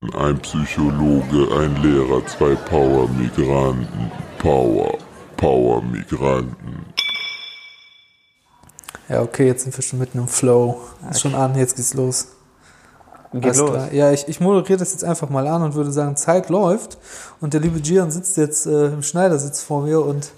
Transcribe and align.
Ein 0.00 0.38
Psychologe, 0.38 1.52
ein 1.58 1.74
Lehrer, 1.82 2.24
zwei 2.24 2.54
Power-Migranten. 2.54 4.12
Power, 4.38 4.96
Power-Migranten. 5.36 6.86
Ja, 9.08 9.22
okay, 9.22 9.48
jetzt 9.48 9.64
sind 9.64 9.76
wir 9.76 9.82
schon 9.82 9.98
mitten 9.98 10.18
im 10.18 10.28
Flow. 10.28 10.82
Ist 11.10 11.22
schon 11.22 11.34
an, 11.34 11.56
jetzt 11.56 11.74
geht's 11.74 11.94
los. 11.94 12.28
Geht 13.32 13.42
Alles 13.42 13.58
los. 13.58 13.70
klar. 13.70 13.92
Ja, 13.92 14.12
ich, 14.12 14.28
ich 14.28 14.38
moderiere 14.38 14.78
das 14.78 14.92
jetzt 14.92 15.02
einfach 15.02 15.30
mal 15.30 15.48
an 15.48 15.62
und 15.62 15.74
würde 15.74 15.90
sagen, 15.90 16.14
Zeit 16.14 16.48
läuft. 16.48 16.98
Und 17.40 17.54
der 17.54 17.60
liebe 17.60 17.80
Gian 17.80 18.12
sitzt 18.12 18.36
jetzt 18.36 18.66
äh, 18.66 18.92
im 18.92 19.02
Schneidersitz 19.02 19.64
vor 19.64 19.82
mir 19.82 20.00
und 20.00 20.30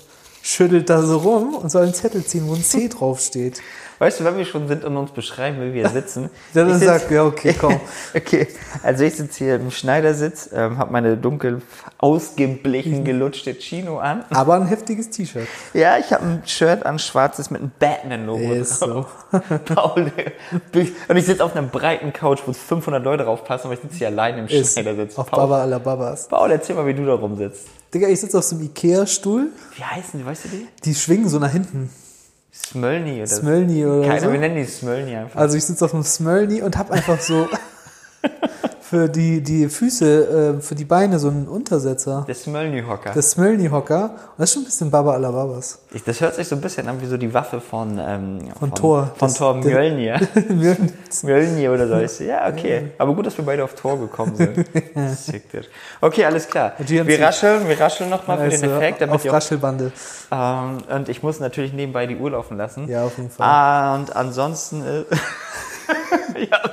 schüttelt 0.43 0.89
da 0.91 1.03
so 1.03 1.19
rum 1.19 1.55
und 1.55 1.71
soll 1.71 1.83
einen 1.85 1.95
Zettel 1.95 2.25
ziehen, 2.25 2.45
wo 2.49 2.55
ein 2.55 2.63
C 2.63 2.89
draufsteht. 2.99 3.61
Weißt 3.99 4.19
du, 4.19 4.25
wenn 4.25 4.39
wir 4.39 4.47
schon 4.47 4.67
sind 4.67 4.83
und 4.87 4.97
uns 4.97 5.11
beschreiben, 5.11 5.61
wie 5.61 5.75
wir 5.75 5.87
sitzen? 5.91 6.31
Dann 6.55 6.73
sitz- 6.79 6.87
sagt, 6.87 7.11
ja, 7.11 7.23
okay, 7.25 7.55
komm. 7.61 7.79
okay, 8.17 8.49
also 8.83 9.05
ich 9.05 9.15
sitze 9.15 9.45
hier 9.45 9.57
im 9.57 9.71
Schneidersitz, 9.71 10.49
ähm, 10.55 10.79
habe 10.79 10.91
meine 10.91 11.19
dunkel 11.19 11.57
Mhm. 11.57 11.63
ausgeblichen, 11.99 13.05
gelutschte 13.05 13.53
Chino 13.59 13.99
an. 13.99 14.25
Aber 14.31 14.55
ein 14.55 14.67
heftiges 14.67 15.11
T-Shirt. 15.11 15.47
Ja, 15.75 15.99
ich 15.99 16.11
habe 16.15 16.25
ein 16.25 16.43
Shirt 16.47 16.87
an, 16.87 16.99
schwarzes 16.99 17.51
mit 17.51 17.61
einem 17.61 17.73
Batman-Logo 17.79 18.53
Ist 18.55 18.81
drauf. 18.81 19.07
Paul, 19.67 20.11
und 21.09 21.17
ich 21.17 21.27
sitze 21.27 21.45
auf 21.45 21.55
einer 21.55 21.67
breiten 21.67 22.15
Couch, 22.15 22.41
wo 22.47 22.55
500 22.55 23.05
Leute 23.05 23.25
drauf 23.25 23.45
passen, 23.45 23.67
aber 23.67 23.75
ich 23.75 23.81
sitze 23.81 23.97
hier 23.97 24.07
allein 24.09 24.39
im 24.39 24.49
Schneidersitz. 24.49 25.19
auf 25.19 25.27
Paul, 25.31 25.41
Baba 25.41 25.61
aller 25.61 25.79
Babas. 25.79 26.27
Paul, 26.29 26.51
erzähl 26.51 26.75
mal, 26.75 26.87
wie 26.87 26.95
du 26.95 27.05
da 27.05 27.13
rumsitzt. 27.15 27.67
Digga, 27.93 28.09
ich 28.09 28.21
sitze 28.21 28.39
auf 28.39 28.45
so 28.45 28.57
einem 28.57 28.67
Ikea-Stuhl. 28.67 29.49
Wie 29.77 29.83
heißen 29.83 30.21
die, 30.21 30.25
weißt 30.25 30.45
du 30.45 30.49
die? 30.49 30.67
Die 30.85 30.95
schwingen 30.95 31.29
so 31.29 31.39
nach 31.39 31.51
hinten. 31.51 31.91
Smölny 32.53 33.17
oder 33.19 33.27
Smölny 33.27 33.85
oder 33.87 34.07
Keine, 34.07 34.21
so. 34.21 34.33
wir 34.33 34.39
nennen 34.39 34.57
die 34.57 34.65
Smölny 34.65 35.17
einfach. 35.17 35.41
Also 35.41 35.57
ich 35.57 35.65
sitze 35.65 35.85
auf 35.85 35.95
einem 35.95 36.05
Smölny 36.05 36.63
und 36.63 36.77
habe 36.77 36.93
einfach 36.93 37.21
so 37.21 37.49
für 38.91 39.09
die, 39.09 39.41
die 39.41 39.69
Füße, 39.69 40.57
äh, 40.59 40.61
für 40.61 40.75
die 40.75 40.85
Beine 40.85 41.21
so 41.21 41.29
einen 41.29 41.47
Untersetzer. 41.47 42.25
Der 42.27 42.35
Smölny-Hocker. 42.35 43.13
Das 43.15 43.31
Smölny-Hocker. 43.31 44.03
Und 44.05 44.13
das 44.39 44.51
ist 44.51 44.55
schon 44.55 44.63
ein 44.63 44.65
bisschen 44.67 44.91
Baba 44.91 45.13
aller 45.13 45.31
Babas. 45.31 45.79
Ich- 45.93 46.03
Das 46.03 46.21
hört 46.21 46.35
sich 46.35 46.49
so 46.49 46.57
ein 46.57 46.61
bisschen 46.61 46.89
an 46.89 47.01
wie 47.01 47.07
so 47.07 47.17
die 47.17 47.33
Waffe 47.33 47.61
von, 47.61 48.01
ähm, 48.05 48.39
Von 48.59 48.75
Thor. 48.75 49.13
Von 49.17 49.29
Das- 49.29 49.35
Thor 49.39 49.55
der- 49.61 49.63
Mjölnir. 49.81 50.21
Mjölnir 51.23 51.73
oder 51.73 51.87
so 51.87 52.07
sie. 52.09 52.27
Ja, 52.27 52.49
okay. 52.49 52.91
Aber 52.99 53.15
gut, 53.15 53.27
dass 53.27 53.39
wir 53.39 53.45
beide 53.45 53.63
auf 53.63 53.75
Tor 53.75 53.99
gekommen 54.01 54.35
sind. 54.37 54.67
Okay, 56.01 56.25
alles 56.25 56.49
klar. 56.49 56.73
Wir 56.79 57.21
rascheln, 57.21 57.69
wir 57.69 57.79
rascheln 57.81 58.11
nochmal 58.11 58.39
für 58.39 58.49
den 58.49 58.63
Also, 58.65 58.75
Effekt, 58.77 59.01
damit 59.03 59.15
auf 59.15 59.27
auch, 59.27 59.33
Raschelbande. 59.35 59.93
ähm, 60.33 60.79
Und 60.93 61.09
ich 61.09 61.23
muss 61.23 61.39
natürlich 61.41 61.73
nebenbei 61.73 62.07
die 62.07 62.17
Uhr 62.17 62.31
laufen 62.33 62.57
lassen. 62.57 62.89
Ja, 62.89 63.05
auf 63.05 63.17
jeden 63.17 63.31
Fall. 63.31 63.47
Ah, 63.47 63.95
und 63.97 64.15
ansonsten. 64.17 64.83
Äh, 64.83 65.05
ich 66.41 66.53
habe 66.53 66.69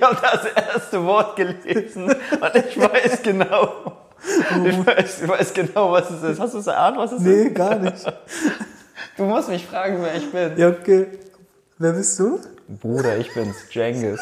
hab 0.00 0.22
das 0.22 0.44
erste 0.54 1.04
Wort 1.04 1.36
gelesen 1.36 2.04
und 2.04 2.54
ich 2.54 2.78
weiß 2.78 3.22
genau. 3.22 3.98
Ich 4.24 4.86
weiß, 4.86 5.22
ich 5.22 5.28
weiß 5.28 5.54
genau, 5.54 5.92
was 5.92 6.10
es 6.10 6.22
ist. 6.22 6.40
Hast 6.40 6.54
du 6.54 6.58
es 6.58 6.66
erahnt, 6.66 6.96
was 6.96 7.12
es 7.12 7.18
ist? 7.18 7.26
Nee, 7.26 7.50
gar 7.50 7.76
nicht. 7.76 8.04
Du 9.16 9.24
musst 9.24 9.48
mich 9.48 9.66
fragen, 9.66 9.98
wer 10.00 10.14
ich 10.14 10.30
bin. 10.30 10.56
Ja, 10.56 10.68
okay. 10.68 11.06
Wer 11.76 11.92
bist 11.92 12.18
du? 12.18 12.40
Bruder, 12.68 13.18
ich 13.18 13.32
bin's, 13.34 13.56
Jengis. 13.70 14.20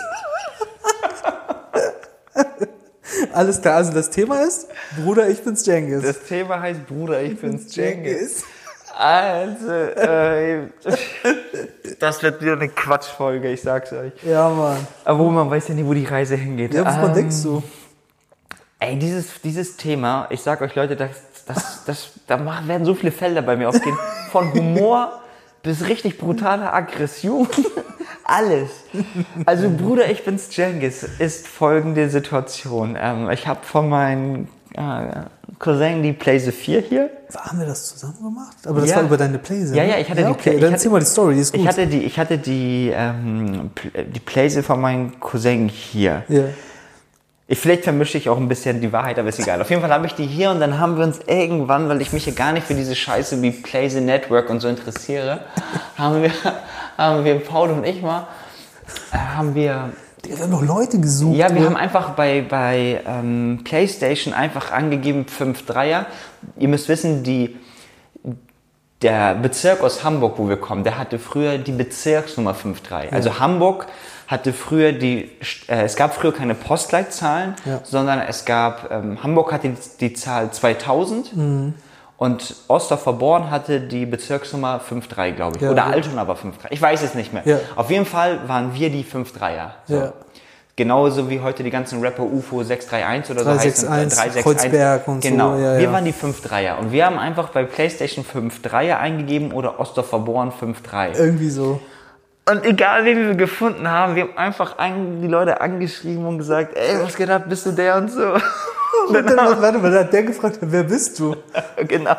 Alles 3.33 3.61
klar, 3.61 3.77
also 3.77 3.93
das 3.93 4.11
Thema 4.11 4.43
ist, 4.43 4.69
Bruder, 4.97 5.29
ich 5.29 5.43
bin's 5.43 5.65
Jengis. 5.67 6.03
Das 6.03 6.25
Thema 6.25 6.61
heißt 6.61 6.87
Bruder, 6.87 7.23
ich 7.23 7.39
bin's, 7.39 7.75
Jengis. 7.77 8.45
Also, 9.01 9.71
äh, 9.71 10.69
das 11.99 12.23
wird 12.23 12.43
wieder 12.43 12.53
eine 12.53 12.69
Quatschfolge, 12.69 13.51
ich 13.51 13.63
sag's 13.63 13.95
euch. 13.95 14.13
Ja, 14.23 14.51
Mann. 14.51 14.87
Aber 15.07 15.25
man 15.31 15.51
weiß 15.51 15.69
ja 15.69 15.75
nie, 15.75 15.87
wo 15.87 15.95
die 15.95 16.05
Reise 16.05 16.37
hingeht. 16.37 16.75
Ja, 16.75 16.85
wovon 16.85 17.09
Ähm, 17.09 17.15
denkst 17.15 17.43
du? 17.43 17.63
Ey, 18.79 18.99
dieses, 18.99 19.41
dieses 19.41 19.79
Thema, 19.79 20.27
ich 20.29 20.43
sag 20.43 20.61
euch 20.61 20.75
Leute, 20.75 20.97
das, 20.97 21.13
das, 21.47 21.85
das, 21.87 22.11
da 22.27 22.37
machen, 22.37 22.69
werden 22.69 22.85
so 22.85 22.95
viele 22.95 23.11
Felder 23.11 23.41
bei 23.41 23.57
mir 23.57 23.71
aufgehen. 23.71 23.97
Von 24.31 24.53
Humor 24.53 25.21
bis 25.63 25.89
richtig 25.89 26.19
brutaler 26.19 26.75
Aggression. 26.75 27.49
Alles. 28.25 28.71
Also 29.47 29.71
Bruder, 29.71 30.11
ich 30.11 30.27
bin's 30.27 30.55
Jengis, 30.55 31.05
ist 31.05 31.49
folgende 31.49 32.11
Situation. 32.11 32.99
Ähm, 33.01 33.31
ich 33.31 33.47
habe 33.47 33.61
von 33.63 33.89
meinem 33.89 34.49
äh, 34.75 35.23
Cousin 35.61 36.03
die 36.03 36.13
Playse 36.15 36.51
4 36.51 36.81
hier. 36.81 37.11
Haben 37.37 37.61
wir 37.61 37.67
das 37.67 37.91
zusammen 37.91 38.17
gemacht? 38.21 38.57
Aber 38.67 38.81
das 38.81 38.91
Ja. 38.91 38.97
war 38.97 39.03
über 39.05 39.17
deine 39.17 39.39
Playse. 39.39 39.77
Ja, 39.77 39.85
ne? 39.85 39.91
ja, 39.91 39.99
ich 39.99 40.11
hatte 40.11 40.23
die 40.25 40.29
okay, 40.29 40.41
Play- 40.43 40.55
ich 40.57 40.61
Dann 40.63 40.73
erzähl 40.73 40.91
mal 40.91 40.99
die 40.99 41.07
Story, 41.07 41.35
die 41.35 41.41
ist 41.43 41.53
gut. 41.53 41.61
Ich 41.61 41.69
hatte 41.69 41.87
die, 41.87 42.03
ich 42.03 42.19
hatte 42.19 42.39
die, 42.39 42.91
ähm, 42.93 43.71
die 43.95 44.21
Playse 44.21 44.63
von 44.65 44.81
meinem 44.81 45.21
Cousin 45.21 45.69
hier. 45.69 46.25
ja. 46.29 46.45
Ich, 47.53 47.59
vielleicht 47.59 47.83
vermische 47.83 48.17
ich 48.17 48.29
auch 48.29 48.37
ein 48.37 48.47
bisschen 48.47 48.81
die 48.81 48.93
Wahrheit, 48.93 49.19
aber 49.19 49.29
ist 49.29 49.41
egal. 49.41 49.61
Auf 49.61 49.69
jeden 49.71 49.83
Fall 49.83 49.91
habe 49.93 50.07
ich 50.07 50.15
die 50.15 50.25
hier 50.25 50.53
und 50.53 50.61
dann 50.61 50.79
haben 50.79 50.97
wir 50.97 51.03
uns 51.05 51.19
irgendwann, 51.27 51.89
weil 51.89 52.01
ich 52.01 52.13
mich 52.13 52.25
ja 52.25 52.33
gar 52.33 52.53
nicht 52.53 52.65
für 52.65 52.75
diese 52.75 52.95
Scheiße 52.95 53.43
wie 53.43 53.51
Play 53.51 53.89
the 53.89 54.01
Network 54.01 54.49
und 54.51 54.61
so 54.61 54.69
interessiere, 54.69 55.41
haben 55.99 56.23
wir, 56.23 56.31
haben 56.97 57.25
wir 57.25 57.41
Paul 57.41 57.71
und 57.71 57.85
ich 57.85 58.03
mal, 58.03 58.29
haben 59.13 59.57
wir, 59.57 59.91
Wir 60.37 60.45
haben 60.45 60.51
noch 60.51 60.63
Leute 60.63 61.01
gesucht. 61.01 61.37
ja, 61.37 61.55
wir 61.55 61.65
haben 61.65 61.77
einfach 61.77 62.11
bei, 62.11 62.43
bei 62.49 63.01
ähm, 63.07 63.61
PlayStation 63.65 64.33
einfach 64.33 64.71
angegeben 64.73 65.27
5-3er. 65.27 66.07
Ihr 66.59 66.69
müsst 66.69 66.89
wissen, 66.89 67.23
die, 67.25 67.57
der 69.03 69.35
Bezirk 69.35 69.83
aus 69.83 70.05
Hamburg, 70.05 70.35
wo 70.39 70.49
wir 70.49 70.57
kommen, 70.59 70.85
der 70.85 70.99
hatte 70.99 71.19
früher 71.19 71.59
die 71.59 71.73
Bezirksnummer 71.73 72.53
53. 72.55 73.13
Also 73.13 73.39
Hamburg 73.41 73.87
hatte 74.29 74.53
früher 74.53 74.93
die, 74.93 75.31
äh, 75.69 75.83
es 75.85 75.97
gab 75.97 76.15
früher 76.15 76.33
keine 76.33 76.55
Postleitzahlen, 76.55 77.55
Ja. 77.65 77.81
sondern 77.83 78.21
es 78.21 78.45
gab, 78.45 78.91
ähm, 78.93 79.23
Hamburg 79.23 79.53
hatte 79.53 79.71
die, 79.71 79.77
die 80.09 80.13
Zahl 80.15 80.53
2000 80.53 81.37
Mhm. 81.37 81.75
Und 82.21 82.55
Ostdorfer 82.69 83.15
Born 83.15 83.51
hatte 83.51 83.81
die 83.81 84.05
Bezirksnummer 84.05 84.79
53, 84.87 85.37
glaube 85.37 85.57
ich. 85.57 85.63
Ja, 85.63 85.71
Oder 85.71 85.87
ja. 85.87 85.91
Altona 85.91 86.29
war 86.29 86.35
53. 86.35 86.71
Ich 86.71 86.83
weiß 86.83 87.03
es 87.03 87.15
nicht 87.15 87.33
mehr. 87.33 87.43
Ja. 87.47 87.59
Auf 87.77 87.91
jeden 87.91 88.05
Fall 88.05 88.47
waren 88.47 88.75
wir 88.75 88.91
die 88.91 89.05
53er. 89.05 89.71
So. 89.89 89.95
Ja. 89.95 90.13
Genauso 90.77 91.31
wie 91.31 91.41
heute 91.41 91.63
die 91.63 91.71
ganzen 91.71 92.03
Rapper 92.03 92.25
UFO 92.25 92.63
631 92.63 93.31
oder 93.31 93.45
so 93.45 93.51
361, 93.51 94.19
heißen. 94.19 94.43
Kreuzberg 94.43 95.09
und 95.09 95.23
so, 95.23 95.31
genau. 95.31 95.57
ja, 95.57 95.79
wir 95.79 95.81
ja. 95.81 95.93
waren 95.93 96.05
die 96.05 96.13
5-3er. 96.13 96.77
Und 96.77 96.93
wir 96.93 97.07
haben 97.07 97.19
einfach 97.19 97.49
bei 97.49 97.65
PlayStation 97.65 98.23
5-3er 98.23 98.99
eingegeben 98.99 99.53
oder 99.53 99.81
Ostdorfer 99.81 100.19
Born 100.19 100.53
5-3. 100.53 101.17
Irgendwie 101.17 101.49
so. 101.49 101.81
Und 102.51 102.65
egal, 102.65 103.05
wen 103.05 103.29
wir 103.29 103.35
gefunden 103.35 103.89
haben, 103.89 104.17
wir 104.17 104.23
haben 104.25 104.37
einfach 104.37 104.77
die 105.21 105.27
Leute 105.29 105.61
angeschrieben 105.61 106.27
und 106.27 106.39
gesagt, 106.39 106.77
ey, 106.77 107.01
was 107.01 107.17
geht 107.17 107.31
ab, 107.31 107.45
bist 107.49 107.67
du 107.67 107.73
der 107.73 107.97
und 107.97 108.11
so. 108.11 108.35
Und 109.09 109.15
dann, 109.15 109.37
warte 109.37 109.79
mal, 109.79 109.91
dann 109.91 110.05
hat 110.05 110.13
der 110.13 110.25
gefragt, 110.25 110.59
wer 110.61 110.83
bist 110.83 111.19
du? 111.21 111.37
genau. 111.87 112.17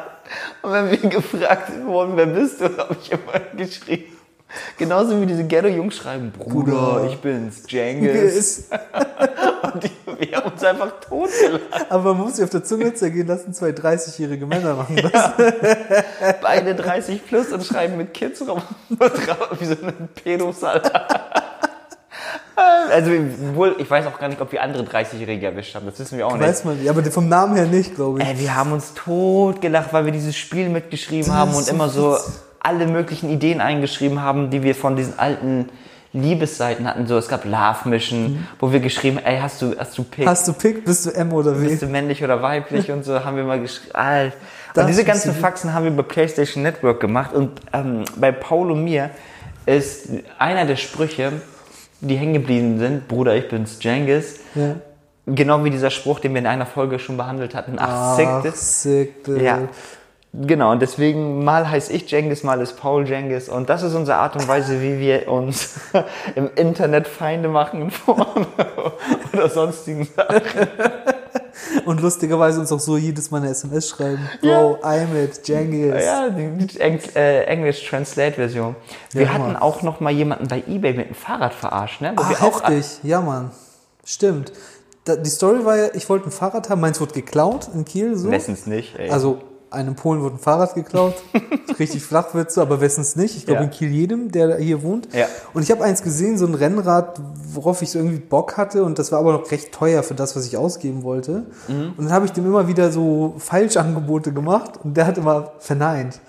Und 0.62 0.72
wenn 0.72 0.92
wir 0.92 1.10
gefragt 1.10 1.72
wurden, 1.86 2.16
wer 2.16 2.28
bist 2.28 2.62
du, 2.62 2.66
habe 2.78 2.96
ich 3.02 3.12
immer 3.12 3.40
geschrieben. 3.58 4.21
Genauso 4.78 5.22
wie 5.22 5.26
diese 5.26 5.44
Ghetto-Jungs 5.44 5.96
schreiben, 5.96 6.32
Bruder, 6.32 6.72
Bruder. 6.72 7.08
ich 7.10 7.18
bin's, 7.20 7.64
Jengis. 7.68 8.70
Und 9.74 9.84
die, 9.84 9.92
wir 10.20 10.38
haben 10.38 10.52
uns 10.52 10.64
einfach 10.64 11.00
totgelacht. 11.00 11.62
aber 11.90 12.14
man 12.14 12.24
muss 12.24 12.36
sich 12.36 12.44
auf 12.44 12.50
der 12.50 12.64
Zunge 12.64 12.94
zergehen 12.94 13.28
lassen, 13.28 13.54
zwei 13.54 13.70
30-jährige 13.70 14.46
Männer 14.46 14.76
machen 14.76 14.96
das. 14.98 15.32
Beide 16.42 16.76
30 16.76 17.26
plus 17.26 17.52
und 17.52 17.64
schreiben 17.64 17.98
mit 17.98 18.14
Kids 18.14 18.42
rum. 18.48 18.62
Wie 19.60 19.66
so 19.66 19.76
ein 19.84 20.10
Pedos, 20.16 20.64
Alter. 20.64 21.08
Also, 22.56 23.12
wohl, 23.56 23.76
ich 23.80 23.90
weiß 23.90 24.06
auch 24.08 24.20
gar 24.20 24.28
nicht, 24.28 24.42
ob 24.42 24.52
wir 24.52 24.62
andere 24.62 24.84
30-Jährige 24.84 25.48
erwischt 25.48 25.74
haben. 25.74 25.86
Das 25.86 26.00
wissen 26.00 26.18
wir 26.18 26.28
auch 26.28 26.34
nicht. 26.34 26.42
Weiß 26.42 26.66
man 26.66 26.78
nicht, 26.78 26.90
aber 26.90 27.04
vom 27.06 27.30
Namen 27.30 27.56
her 27.56 27.66
nicht, 27.66 27.96
glaube 27.96 28.20
ich. 28.20 28.28
Ey, 28.28 28.38
wir 28.40 28.56
haben 28.56 28.72
uns 28.72 28.94
totgelacht, 28.94 29.94
weil 29.94 30.06
wir 30.06 30.12
dieses 30.12 30.36
Spiel 30.36 30.70
mitgeschrieben 30.70 31.34
haben 31.34 31.54
und 31.54 31.64
so 31.64 31.72
immer 31.72 31.90
so. 31.90 32.18
Alle 32.64 32.88
möglichen 32.88 33.30
Ideen 33.30 33.60
eingeschrieben 33.62 34.22
haben, 34.22 34.50
die 34.50 34.64
wir 34.64 34.76
von 34.76 34.96
diesen 34.96 35.18
alten 35.18 35.70
Liebesseiten 36.14 36.88
hatten. 36.88 37.08
So, 37.08 37.18
es 37.18 37.28
gab 37.30 37.46
Love 37.46 37.88
Mission, 37.90 38.48
wo 38.60 38.72
wir 38.72 38.80
geschrieben, 38.82 39.18
ey, 39.24 39.40
hast 39.40 39.62
du, 39.62 39.74
hast 39.78 39.98
du 39.98 40.04
Pick? 40.04 40.26
Mhm. 40.26 40.30
Hast 40.30 40.48
du 40.48 40.54
Pick, 40.54 40.84
bist 40.86 41.06
du 41.06 41.12
M 41.12 41.32
oder 41.32 41.60
W? 41.60 41.68
bist 41.68 41.82
du 41.82 41.88
männlich 41.88 42.24
oder 42.24 42.42
weiblich 42.42 42.92
und 42.92 43.04
so 43.06 43.24
haben 43.24 43.38
wir 43.38 43.44
mal 43.46 43.60
geschrieben. 43.60 43.96
Alter. 43.96 44.36
Und 44.76 44.88
diese 44.88 45.04
ganzen 45.04 45.34
Faxen 45.34 45.74
haben 45.74 45.86
wir 45.86 45.92
bei 45.92 46.04
PlayStation 46.04 46.64
Network 46.64 47.00
gemacht 47.00 47.34
und 47.34 47.52
ähm, 47.74 48.04
bei 48.18 48.32
Paul 48.32 48.72
und 48.72 48.84
mir 48.84 49.10
ist 49.66 50.10
einer 50.38 50.66
der 50.66 50.76
Sprüche, 50.76 51.34
die 52.02 52.16
hängen 52.16 52.34
geblieben 52.34 52.80
sind, 52.80 53.08
Bruder, 53.08 53.36
ich 53.36 53.48
bin's, 53.48 53.78
Jengis, 53.82 54.40
Ja. 54.56 54.76
genau 55.28 55.64
wie 55.64 55.70
dieser 55.70 55.92
Spruch, 55.92 56.20
den 56.20 56.34
wir 56.34 56.40
in 56.40 56.48
einer 56.48 56.66
Folge 56.66 57.00
schon 57.00 57.16
behandelt 57.16 57.54
hatten, 57.56 57.76
ach, 57.80 58.18
Ach, 58.18 58.54
sick, 58.56 59.10
ja. 59.28 59.60
Genau, 60.34 60.72
und 60.72 60.82
deswegen 60.82 61.44
mal 61.44 61.70
heiße 61.70 61.92
ich 61.92 62.10
Jengis, 62.10 62.44
mal 62.44 62.62
ist 62.62 62.78
Paul 62.78 63.06
Jengis. 63.06 63.50
Und 63.50 63.70
das 63.70 63.84
ist 63.84 63.94
unsere 63.96 64.18
Art 64.18 64.36
und 64.38 64.48
Weise, 64.48 64.82
wie 64.82 64.98
wir 64.98 65.28
uns 65.30 65.76
im 66.36 66.50
Internet 66.56 67.08
Feinde 67.10 67.50
machen 67.50 67.92
oder 69.34 69.50
sonstigen 69.50 70.06
Sachen. 70.16 70.42
Und 71.86 72.02
lustigerweise 72.02 72.62
uns 72.62 72.72
auch 72.72 72.80
so 72.80 72.96
jedes 72.96 73.30
Mal 73.30 73.40
eine 73.42 73.50
SMS 73.50 73.90
schreiben. 73.90 74.20
Bro, 74.42 74.78
I'm 74.84 75.22
it, 75.22 75.46
Jengis. 75.48 76.04
Ja, 76.06 76.30
die, 76.30 76.80
Eng 76.80 77.00
äh, 77.16 77.44
English 77.44 77.88
Translate 77.90 78.36
Version. 78.36 78.76
Wir 79.12 79.24
Ja, 79.24 79.34
hatten 79.34 79.44
Mann. 79.54 79.56
auch 79.58 79.82
noch 79.82 80.00
mal 80.00 80.12
jemanden 80.12 80.48
bei 80.48 80.64
eBay 80.66 80.94
mit 80.94 81.10
dem 81.10 81.16
Fahrrad 81.16 81.54
verarscht, 81.54 82.00
ne? 82.00 82.14
Wo 82.16 82.24
Ach, 82.24 82.42
auch 82.42 82.64
heftig. 82.64 83.00
Ja, 83.04 83.20
Mann. 83.20 83.52
Stimmt. 84.06 84.54
da, 85.04 85.18
die 85.18 85.30
Story 85.30 85.66
war 85.66 85.76
ja, 85.76 85.88
ich 85.94 86.08
wollte 86.10 86.30
ein 86.30 86.32
Fahrrad 86.32 86.70
haben, 86.70 86.80
meins 86.80 87.02
wurde 87.02 87.14
geklaut 87.14 87.68
in 87.74 87.84
Kiel. 87.84 88.16
So. 88.16 88.32
Wessens 88.32 88.66
nicht, 88.66 88.98
ey. 88.98 89.10
Also 89.10 89.42
einem 89.72 89.96
Polen 89.96 90.22
wurde 90.22 90.36
ein 90.36 90.40
Fahrrad 90.40 90.76
geklaut. 90.76 91.16
Richtig 91.80 92.04
flach 92.04 92.34
wird's, 92.34 92.58
aber 92.58 92.82
wessens 92.82 93.16
nicht. 93.16 93.36
Ich 93.38 93.46
glaube 93.46 93.62
Ja. 93.62 93.66
in 93.66 93.72
Kiel 93.72 93.90
jedem, 93.90 94.32
der 94.32 94.58
hier 94.58 94.84
wohnt. 94.84 95.08
Ja. 95.14 95.26
Und 95.54 95.64
ich 95.64 95.72
habe 95.72 95.84
eins 95.84 96.04
gesehen, 96.04 96.38
so 96.38 96.46
ein 96.46 96.54
Rennrad, 96.56 97.20
worauf 97.54 97.82
ich 97.82 97.90
so 97.90 98.00
irgendwie 98.00 98.20
Bock 98.20 98.58
hatte 98.58 98.84
und 98.84 99.00
das 99.00 99.12
war 99.12 99.20
aber 99.20 99.34
noch 99.34 99.50
recht 99.52 99.72
teuer 99.72 100.04
für 100.04 100.14
das, 100.14 100.36
was 100.36 100.46
ich 100.46 100.58
ausgeben 100.58 101.04
wollte. 101.04 101.46
Mhm. 101.68 101.94
Und 101.98 102.06
dann 102.06 102.12
habe 102.12 102.26
ich 102.26 102.32
dem 102.34 102.46
immer 102.46 102.68
wieder 102.68 102.92
so 102.92 103.36
Falschangebote 103.38 104.34
gemacht 104.34 104.74
und 104.84 104.96
der 104.98 105.08
hat 105.08 105.18
immer 105.18 105.54
verneint. 105.60 106.20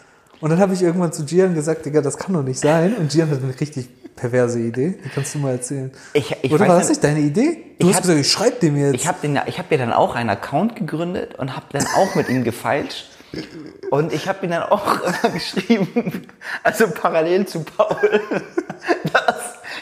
Und 0.40 0.50
dann 0.50 0.58
habe 0.58 0.74
ich 0.74 0.82
irgendwann 0.82 1.12
zu 1.12 1.24
Gian 1.24 1.54
gesagt, 1.54 1.84
Digga, 1.86 2.00
das 2.00 2.16
kann 2.16 2.32
doch 2.34 2.42
nicht 2.42 2.58
sein. 2.60 2.94
Und 2.96 3.10
Gian 3.12 3.30
hat 3.30 3.42
eine 3.42 3.58
richtig 3.60 3.88
perverse 4.16 4.58
Idee. 4.58 4.98
Die 5.04 5.08
kannst 5.08 5.34
du 5.34 5.38
mal 5.38 5.52
erzählen. 5.52 5.90
Ich- 6.12 6.36
ich 6.42 6.52
Oder 6.52 6.68
war 6.68 6.78
das 6.78 6.88
nicht- 6.88 7.02
deine 7.02 7.20
Idee? 7.20 7.58
Du 7.78 7.86
Ich 7.88 7.94
hast 7.94 7.96
hab- 7.96 8.02
gesagt, 8.02 8.20
ich 8.20 8.30
schreib 8.30 8.60
dem 8.60 8.76
jetzt. 8.76 8.94
Ich 8.94 9.06
habe 9.08 9.18
hab 9.28 9.70
mir 9.70 9.78
dann 9.78 9.92
auch 9.92 10.14
einen 10.14 10.30
Account 10.30 10.76
gegründet 10.76 11.36
und 11.38 11.56
habe 11.56 11.66
dann 11.72 11.84
auch 11.96 12.14
mit 12.14 12.28
ihm 12.28 12.44
gefeilscht. 12.44 13.06
Und 13.90 14.12
ich 14.12 14.28
habe 14.28 14.44
ihm 14.46 14.50
dann 14.50 14.64
auch 14.64 15.00
geschrieben, 15.32 16.26
also 16.62 16.88
parallel 16.88 17.46
zu 17.46 17.64
Paul, 17.64 18.20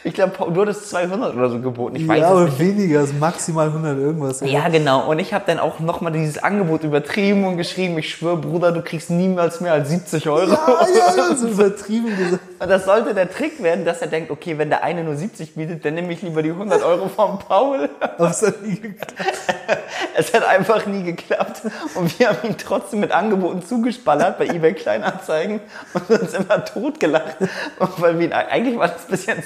ich 0.04 0.14
glaube, 0.14 0.32
du 0.52 0.60
hattest 0.62 0.88
200 0.90 1.34
oder 1.34 1.50
so 1.50 1.58
geboten. 1.60 1.96
Ich 1.96 2.08
weiß 2.08 2.20
ja, 2.20 2.26
es 2.26 2.30
aber 2.30 2.58
weniger, 2.58 3.00
also 3.00 3.14
maximal 3.14 3.66
100 3.68 3.98
irgendwas. 3.98 4.40
Ja, 4.40 4.68
genau. 4.68 5.08
Und 5.10 5.18
ich 5.18 5.34
habe 5.34 5.44
dann 5.46 5.58
auch 5.58 5.80
nochmal 5.80 6.12
dieses 6.12 6.38
Angebot 6.38 6.84
übertrieben 6.84 7.44
und 7.46 7.56
geschrieben, 7.56 7.98
ich 7.98 8.10
schwöre, 8.10 8.38
Bruder, 8.38 8.72
du 8.72 8.82
kriegst 8.82 9.10
niemals 9.10 9.60
mehr 9.60 9.72
als 9.72 9.90
70 9.90 10.28
Euro. 10.28 10.50
Ja, 10.50 10.86
ja, 10.94 11.16
ja, 11.16 11.36
so 11.36 11.46
übertrieben 11.48 12.16
gesagt. 12.16 12.42
Und 12.58 12.68
das 12.68 12.84
sollte 12.84 13.14
der 13.14 13.30
Trick 13.30 13.62
werden, 13.62 13.84
dass 13.84 14.00
er 14.00 14.08
denkt, 14.08 14.30
okay, 14.30 14.58
wenn 14.58 14.70
der 14.70 14.82
eine 14.84 15.04
nur 15.04 15.16
70 15.16 15.54
bietet, 15.54 15.84
dann 15.84 15.94
nehme 15.94 16.12
ich 16.12 16.22
lieber 16.22 16.42
die 16.42 16.50
100 16.50 16.82
Euro 16.82 17.08
von 17.08 17.38
Paul. 17.38 17.88
Aber 18.00 18.30
es 18.30 18.42
hat 18.42 18.62
nie 18.62 18.76
geklappt. 18.76 19.14
Es 20.14 20.34
hat 20.34 20.46
einfach 20.46 20.86
nie 20.86 21.02
geklappt. 21.02 21.62
Und 21.94 22.18
wir 22.18 22.28
haben 22.28 22.48
ihn 22.48 22.56
trotzdem 22.58 23.00
mit 23.00 23.12
Angeboten 23.12 23.62
zugespallert 23.62 24.38
bei 24.38 24.46
eBay 24.46 24.74
Kleinanzeigen 24.74 25.60
und 25.94 26.10
uns 26.10 26.34
immer 26.34 26.64
totgelacht. 26.64 27.36
Und 27.78 28.00
weil 28.00 28.18
wir 28.18 28.26
ihn, 28.26 28.32
eigentlich 28.32 28.78
war 28.78 28.88
das 28.88 29.04
ein 29.04 29.10
bisschen 29.10 29.42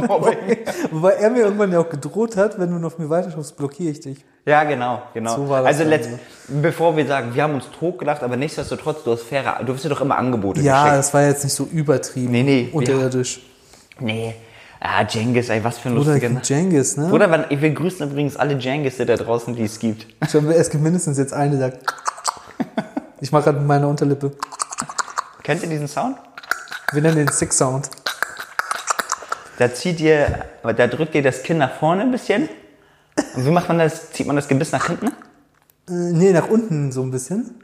Cybermobbing. 0.00 0.58
Wobei 0.92 1.12
er 1.12 1.30
mir 1.30 1.40
irgendwann 1.40 1.72
ja 1.72 1.80
auch 1.80 1.88
gedroht 1.88 2.36
hat, 2.36 2.58
wenn 2.58 2.70
du 2.70 2.78
noch 2.78 2.98
mir 2.98 3.08
weiterschaust, 3.10 3.56
blockiere 3.56 3.90
ich 3.90 4.00
dich. 4.00 4.24
Ja, 4.44 4.64
genau, 4.64 5.02
genau. 5.14 5.34
So 5.36 5.48
war 5.48 5.62
das 5.62 5.68
also 5.78 5.84
letzt, 5.90 6.10
ja. 6.10 6.18
bevor 6.62 6.96
wir 6.96 7.06
sagen, 7.06 7.34
wir 7.34 7.42
haben 7.42 7.54
uns 7.54 7.64
totgelacht, 7.78 8.22
aber 8.22 8.36
nichtsdestotrotz, 8.36 9.02
du 9.04 9.12
hast 9.12 9.22
faire, 9.22 9.60
du 9.64 9.74
hast 9.74 9.84
dir 9.84 9.88
doch 9.88 10.00
immer 10.00 10.16
Angebote 10.16 10.60
Ja, 10.60 10.82
geschickt. 10.84 10.98
das 10.98 11.14
war 11.14 11.22
jetzt 11.22 11.44
nicht 11.44 11.54
so 11.54 11.64
übertrieben. 11.64 12.30
Nee, 12.30 12.42
nee, 12.44 12.68
Unterirdisch. 12.72 13.40
Nee. 13.98 14.34
Ah, 14.78 15.02
Jengis, 15.08 15.48
ey, 15.48 15.64
was 15.64 15.78
für 15.78 15.88
ein 15.88 15.98
Oder 15.98 16.12
lustiger. 16.12 16.40
Jengis, 16.42 16.96
ne? 16.96 17.08
Bruder, 17.08 17.30
wann- 17.30 17.46
wir 17.48 17.70
grüßen 17.70 18.08
übrigens 18.08 18.36
alle 18.36 18.54
Jengis 18.54 18.98
da 18.98 19.04
draußen, 19.04 19.56
die 19.56 19.64
es 19.64 19.78
gibt. 19.78 20.06
Ich 20.22 20.28
glaube, 20.30 20.54
es 20.54 20.70
gibt 20.70 20.82
mindestens 20.84 21.18
jetzt 21.18 21.32
eine, 21.32 21.50
die 21.52 21.56
sagt. 21.56 21.78
Ich 23.20 23.32
mache 23.32 23.44
gerade 23.44 23.58
mit 23.58 23.66
meiner 23.66 23.88
Unterlippe. 23.88 24.32
Kennt 25.42 25.62
ihr 25.62 25.68
diesen 25.70 25.88
Sound? 25.88 26.18
Wir 26.92 27.02
nennen 27.02 27.16
den 27.16 27.28
Sick 27.28 27.52
Sound. 27.52 27.88
Da 29.58 29.72
zieht 29.72 30.00
ihr, 30.00 30.44
da 30.62 30.86
drückt 30.86 31.14
ihr 31.14 31.22
das 31.22 31.42
Kinn 31.42 31.58
nach 31.58 31.72
vorne 31.78 32.02
ein 32.02 32.10
bisschen. 32.10 32.48
Und 33.34 33.46
wie 33.46 33.50
macht 33.50 33.68
man 33.68 33.78
das? 33.78 34.10
Zieht 34.12 34.26
man 34.26 34.36
das 34.36 34.48
Gebiss 34.48 34.72
nach 34.72 34.86
hinten? 34.86 35.06
Äh, 35.88 35.92
nee, 36.12 36.32
nach 36.32 36.48
unten 36.48 36.92
so 36.92 37.02
ein 37.02 37.10
bisschen. 37.10 37.54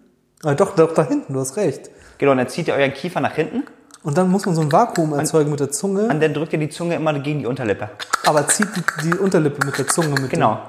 Ah, 0.43 0.55
doch, 0.55 0.75
doch, 0.75 0.95
da 0.95 1.07
hinten, 1.07 1.35
du 1.35 1.41
hast 1.41 1.57
recht. 1.57 1.91
Genau, 2.19 2.33
und 2.33 2.39
dann 2.39 2.49
zieht 2.49 2.69
ihr 2.69 2.75
euren 2.75 2.93
Kiefer 2.93 3.21
nach 3.21 3.35
hinten 3.35 3.65
Und 4.03 4.17
dann 4.17 4.29
muss 4.31 4.47
man 4.47 4.55
so 4.55 4.63
ein 4.63 4.73
Vakuum 4.73 5.13
erzeugen 5.13 5.51
mit 5.51 5.61
der 5.61 5.71
Zunge, 5.71 6.09
und 6.09 6.21
dann 6.21 6.35
drückt 6.35 6.53
ihr 6.53 6.59
die 6.59 6.69
Zunge 6.69 6.95
immer 6.95 7.13
gegen 7.19 7.41
die 7.41 7.47
Unterlippe. 7.47 7.91
aber 8.27 8.47
zieht 8.49 8.69
die, 8.77 9.11
die 9.11 9.19
Unterlippe 9.19 9.65
mit 9.67 9.77
der 9.79 9.87
Zunge 9.87 10.21
mit. 10.21 10.31
Genau. 10.31 10.61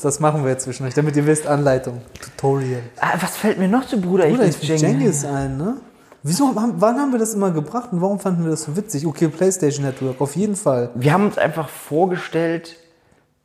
Das 0.00 0.20
machen 0.20 0.44
wir 0.44 0.52
jetzt 0.52 0.62
zwischen 0.62 0.86
euch, 0.86 0.94
damit 0.94 1.16
ihr 1.16 1.26
wisst, 1.26 1.46
Anleitung, 1.46 2.02
Tutorial. 2.20 2.82
Ah, 3.00 3.14
was 3.20 3.36
fällt 3.36 3.58
mir 3.58 3.66
noch 3.66 3.84
zu 3.84 4.00
Bruder? 4.00 4.26
Bin 4.26 4.40
ich 4.42 4.58
bin 4.58 4.76
Jengis 4.76 5.24
ein, 5.24 5.56
ne? 5.56 5.76
Wieso, 6.22 6.50
wann 6.54 6.98
haben 6.98 7.12
wir 7.12 7.18
das 7.18 7.34
immer 7.34 7.52
gebracht 7.52 7.90
und 7.92 8.00
warum 8.00 8.18
fanden 8.18 8.42
wir 8.42 8.50
das 8.50 8.64
so 8.64 8.76
witzig? 8.76 9.06
Okay, 9.06 9.28
PlayStation 9.28 9.84
Network, 9.84 10.20
auf 10.20 10.34
jeden 10.34 10.56
Fall. 10.56 10.90
Wir 10.94 11.12
haben 11.12 11.26
uns 11.26 11.38
einfach 11.38 11.68
vorgestellt, 11.68 12.76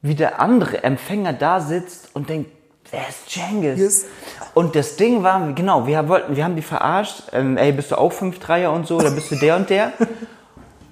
wie 0.01 0.15
der 0.15 0.41
andere 0.41 0.83
Empfänger 0.83 1.33
da 1.33 1.61
sitzt 1.61 2.09
und 2.13 2.29
denkt, 2.29 2.49
wer 2.89 3.07
ist 3.07 3.35
Jengis? 3.35 3.79
Yes. 3.79 4.05
Und 4.55 4.75
das 4.75 4.95
Ding 4.95 5.21
war, 5.21 5.53
genau, 5.53 5.85
wir 5.85 6.07
wollten, 6.09 6.35
wir 6.35 6.43
haben 6.43 6.55
die 6.55 6.63
verarscht, 6.63 7.23
ähm, 7.31 7.57
ey, 7.57 7.71
bist 7.71 7.91
du 7.91 7.97
auch 7.97 8.11
5-3er 8.11 8.67
und 8.69 8.87
so, 8.87 8.97
oder 8.97 9.11
bist 9.11 9.31
du 9.31 9.35
der 9.35 9.55
und 9.55 9.69
der? 9.69 9.93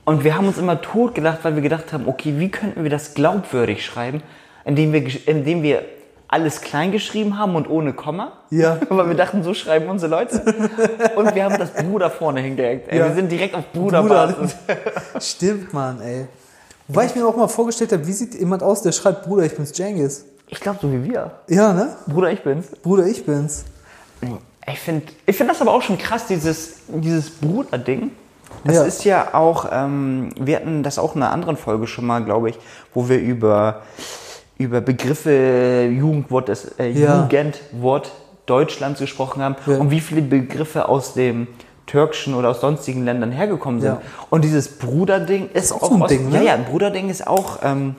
Und 0.03 0.23
wir 0.23 0.35
haben 0.35 0.47
uns 0.47 0.57
immer 0.57 0.81
totgelacht, 0.81 1.43
weil 1.43 1.53
wir 1.53 1.61
gedacht 1.61 1.93
haben, 1.93 2.07
okay, 2.07 2.33
wie 2.37 2.49
könnten 2.49 2.81
wir 2.81 2.89
das 2.89 3.13
glaubwürdig 3.13 3.85
schreiben, 3.85 4.23
indem 4.65 4.93
wir, 4.93 5.27
indem 5.27 5.61
wir 5.61 5.83
alles 6.31 6.61
klein 6.61 6.91
geschrieben 6.91 7.37
haben 7.37 7.55
und 7.55 7.69
ohne 7.69 7.93
Komma. 7.93 8.31
Ja. 8.49 8.77
Weil 8.89 9.09
wir 9.09 9.15
dachten, 9.15 9.43
so 9.43 9.53
schreiben 9.53 9.89
unsere 9.89 10.09
Leute. 10.09 10.41
Und 11.15 11.35
wir 11.35 11.43
haben 11.43 11.57
das 11.59 11.71
Bruder 11.73 12.09
vorne 12.09 12.39
hingehängt. 12.41 12.83
Ey, 12.87 12.97
Ja. 12.99 13.07
Wir 13.09 13.15
sind 13.15 13.31
direkt 13.31 13.53
auf 13.53 13.65
Bruderbasis. 13.73 14.55
Bruder. 14.55 14.79
Stimmt, 15.21 15.73
Mann, 15.73 16.01
ey. 16.01 16.25
Wobei 16.87 17.05
ich 17.05 17.15
mir 17.15 17.25
auch 17.27 17.35
mal 17.35 17.47
vorgestellt 17.47 17.91
habe, 17.93 18.05
wie 18.07 18.11
sieht 18.13 18.33
jemand 18.33 18.63
aus, 18.63 18.81
der 18.81 18.91
schreibt, 18.91 19.23
Bruder, 19.25 19.43
ich 19.43 19.55
bin's 19.55 19.77
Jengis. 19.77 20.25
Ich 20.47 20.59
glaube, 20.59 20.79
so 20.81 20.91
wie 20.91 21.03
wir. 21.03 21.31
Ja, 21.47 21.71
ne? 21.73 21.95
Bruder, 22.07 22.31
ich 22.31 22.41
bin's. 22.43 22.67
Bruder, 22.81 23.05
ich 23.05 23.25
bin's. 23.25 23.63
Ich 24.67 24.79
finde 24.79 25.05
ich 25.25 25.35
find 25.37 25.49
das 25.49 25.61
aber 25.61 25.73
auch 25.73 25.81
schon 25.81 25.97
krass, 25.97 26.27
dieses, 26.27 26.75
dieses 26.87 27.29
Bruder-Ding. 27.29 28.11
Das 28.65 28.75
Ja. 28.75 28.83
ist 28.83 29.03
ja 29.05 29.33
auch, 29.33 29.67
ähm, 29.71 30.29
wir 30.39 30.57
hatten 30.57 30.83
das 30.83 30.99
auch 30.99 31.15
in 31.15 31.23
einer 31.23 31.31
anderen 31.31 31.55
Folge 31.57 31.87
schon 31.87 32.05
mal, 32.05 32.23
glaube 32.23 32.49
ich, 32.49 32.59
wo 32.93 33.07
wir 33.09 33.19
über, 33.19 33.81
über 34.61 34.81
Begriffe 34.81 35.89
Jugendwort, 35.91 36.47
des, 36.47 36.77
äh, 36.79 36.89
Ja. 36.91 37.21
Jugendwort 37.23 38.11
Deutschlands 38.45 38.99
gesprochen 38.99 39.41
haben 39.41 39.55
Ja. 39.65 39.77
und 39.77 39.91
wie 39.91 39.99
viele 39.99 40.21
Begriffe 40.21 40.89
aus 40.89 41.13
dem 41.13 41.47
türkischen 41.85 42.33
oder 42.35 42.49
aus 42.49 42.61
sonstigen 42.61 43.03
Ländern 43.03 43.31
hergekommen 43.31 43.81
sind. 43.81 43.95
Ja. 43.95 44.01
Und 44.29 44.43
dieses 44.43 44.77
Bruderding 44.77 45.49
ist, 45.53 45.71
auch 45.73 45.83
so 45.89 45.95
ein 45.95 46.03
aus, 46.03 46.09
Ding, 46.09 46.29
ne? 46.29 46.37
Ja, 46.37 46.55
ja, 46.55 46.57
Bruderding 46.57 47.09
ist 47.09 47.27
auch, 47.27 47.59
ähm, 47.63 47.95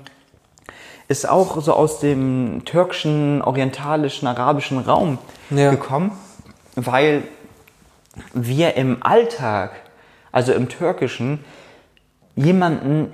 ist 1.08 1.28
auch 1.28 1.60
so 1.60 1.74
aus 1.74 2.00
dem 2.00 2.62
türkischen, 2.64 3.42
orientalischen, 3.42 4.26
arabischen 4.28 4.78
Raum 4.78 5.18
gekommen, 5.50 6.12
weil 6.74 7.22
wir 8.32 8.76
im 8.76 9.02
Alltag, 9.02 9.72
also 10.30 10.52
im 10.52 10.68
Türkischen, 10.68 11.44
jemanden 12.34 13.12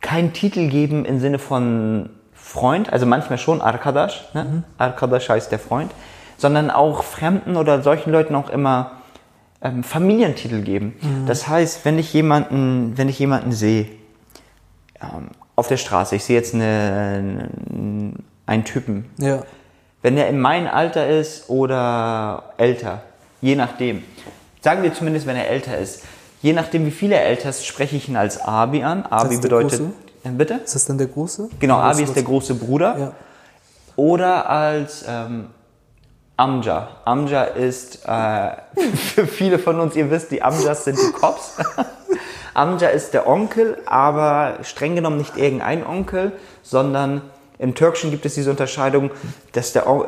keinen 0.00 0.32
Titel 0.32 0.68
geben 0.68 1.04
im 1.04 1.20
Sinne 1.20 1.38
von 1.38 2.08
Freund, 2.52 2.92
also 2.92 3.06
manchmal 3.06 3.38
schon 3.38 3.62
Arkadaş, 3.62 4.28
ne? 4.34 4.44
Mhm. 4.44 4.64
Arkadaş 4.76 5.28
heißt 5.30 5.50
der 5.50 5.58
Freund, 5.58 5.90
sondern 6.36 6.70
auch 6.70 7.02
Fremden 7.02 7.56
oder 7.56 7.82
solchen 7.82 8.12
Leuten 8.12 8.34
auch 8.34 8.50
immer 8.50 8.90
ähm, 9.62 9.82
Familientitel 9.82 10.60
geben. 10.60 10.94
Mhm. 11.00 11.26
Das 11.26 11.48
heißt, 11.48 11.84
wenn 11.86 11.98
ich 11.98 12.12
jemanden, 12.12 12.92
wenn 12.98 13.08
ich 13.08 13.18
jemanden 13.18 13.52
sehe 13.52 13.86
ähm, 15.00 15.28
auf 15.56 15.68
der 15.68 15.78
Straße, 15.78 16.14
ich 16.16 16.24
sehe 16.24 16.36
jetzt 16.36 16.54
eine, 16.54 17.48
einen 18.46 18.64
Typen, 18.64 19.06
Ja. 19.18 19.44
wenn 20.02 20.18
er 20.18 20.28
in 20.28 20.38
meinem 20.38 20.66
Alter 20.66 21.08
ist 21.08 21.48
oder 21.48 22.52
älter, 22.58 23.00
je 23.40 23.56
nachdem. 23.56 24.02
Sagen 24.60 24.82
wir 24.82 24.92
zumindest, 24.92 25.26
wenn 25.26 25.36
er 25.36 25.48
älter 25.48 25.78
ist. 25.78 26.04
Je 26.42 26.52
nachdem, 26.52 26.84
wie 26.86 26.90
viel 26.90 27.12
er 27.12 27.24
älter 27.24 27.48
ist, 27.48 27.64
spreche 27.64 27.96
ich 27.96 28.08
ihn 28.08 28.16
als 28.16 28.40
Abi 28.40 28.82
an. 28.82 29.06
Abi 29.06 29.38
bedeutet. 29.38 29.80
Äh, 30.24 30.30
Bitte? 30.30 30.54
Ist 30.64 30.74
das 30.74 30.84
dann 30.84 30.98
der 30.98 31.06
Große? 31.08 31.48
Genau, 31.58 31.78
Abi 31.78 32.02
ist 32.02 32.14
der 32.16 32.22
große 32.22 32.54
Bruder. 32.54 32.96
Ja. 32.98 33.12
Oder 33.96 34.48
als 34.48 35.04
ähm, 35.06 35.48
Amja. 36.36 36.88
Amja 37.04 37.44
ist, 37.44 38.06
äh, 38.06 38.50
für 38.96 39.26
viele 39.26 39.58
von 39.58 39.80
uns, 39.80 39.96
ihr 39.96 40.10
wisst, 40.10 40.30
die 40.30 40.42
Amjas 40.42 40.84
sind 40.84 40.98
die 40.98 41.12
Cops. 41.12 41.56
Amja 42.54 42.88
ist 42.88 43.14
der 43.14 43.26
Onkel, 43.26 43.78
aber 43.86 44.58
streng 44.62 44.94
genommen 44.94 45.16
nicht 45.18 45.36
irgendein 45.36 45.86
Onkel, 45.86 46.32
sondern 46.62 47.22
im 47.58 47.74
Türkischen 47.74 48.10
gibt 48.10 48.26
es 48.26 48.34
diese 48.34 48.50
Unterscheidung, 48.50 49.10
dass 49.52 49.72
der, 49.72 49.88
On- 49.88 50.04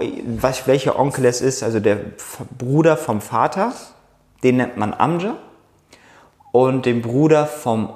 welcher 0.67 0.99
Onkel 0.99 1.25
es 1.27 1.41
ist, 1.41 1.63
also 1.63 1.81
der 1.81 1.97
Bruder 2.59 2.97
vom 2.97 3.21
Vater, 3.21 3.73
den 4.43 4.57
nennt 4.57 4.77
man 4.77 4.93
Amja. 4.93 5.37
Und 6.53 6.85
den 6.87 7.01
Bruder 7.03 7.47
vom, 7.47 7.91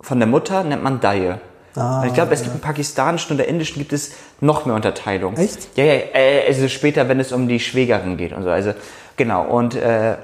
von 0.00 0.18
der 0.18 0.28
Mutter 0.28 0.64
nennt 0.64 0.82
man 0.82 1.00
Daye. 1.00 1.38
Ah, 1.74 2.02
ich 2.06 2.14
glaube, 2.14 2.32
es 2.34 2.42
gibt 2.42 2.54
im 2.54 2.60
pakistanischen 2.60 3.32
und 3.32 3.38
der 3.38 3.48
indischen 3.48 3.78
gibt 3.78 3.92
es 3.92 4.12
noch 4.40 4.64
mehr 4.66 4.74
Unterteilung. 4.74 5.36
Echt? 5.36 5.76
Ja, 5.76 5.84
ja, 5.84 5.92
äh, 6.14 6.46
also 6.48 6.66
später, 6.68 7.08
wenn 7.08 7.20
es 7.20 7.30
um 7.32 7.46
die 7.46 7.60
Schwägerin 7.60 8.16
geht 8.16 8.32
und 8.32 8.42
so. 8.42 8.50
Also, 8.50 8.72
genau. 9.16 9.44
Und 9.44 9.76
äh, 9.76 10.16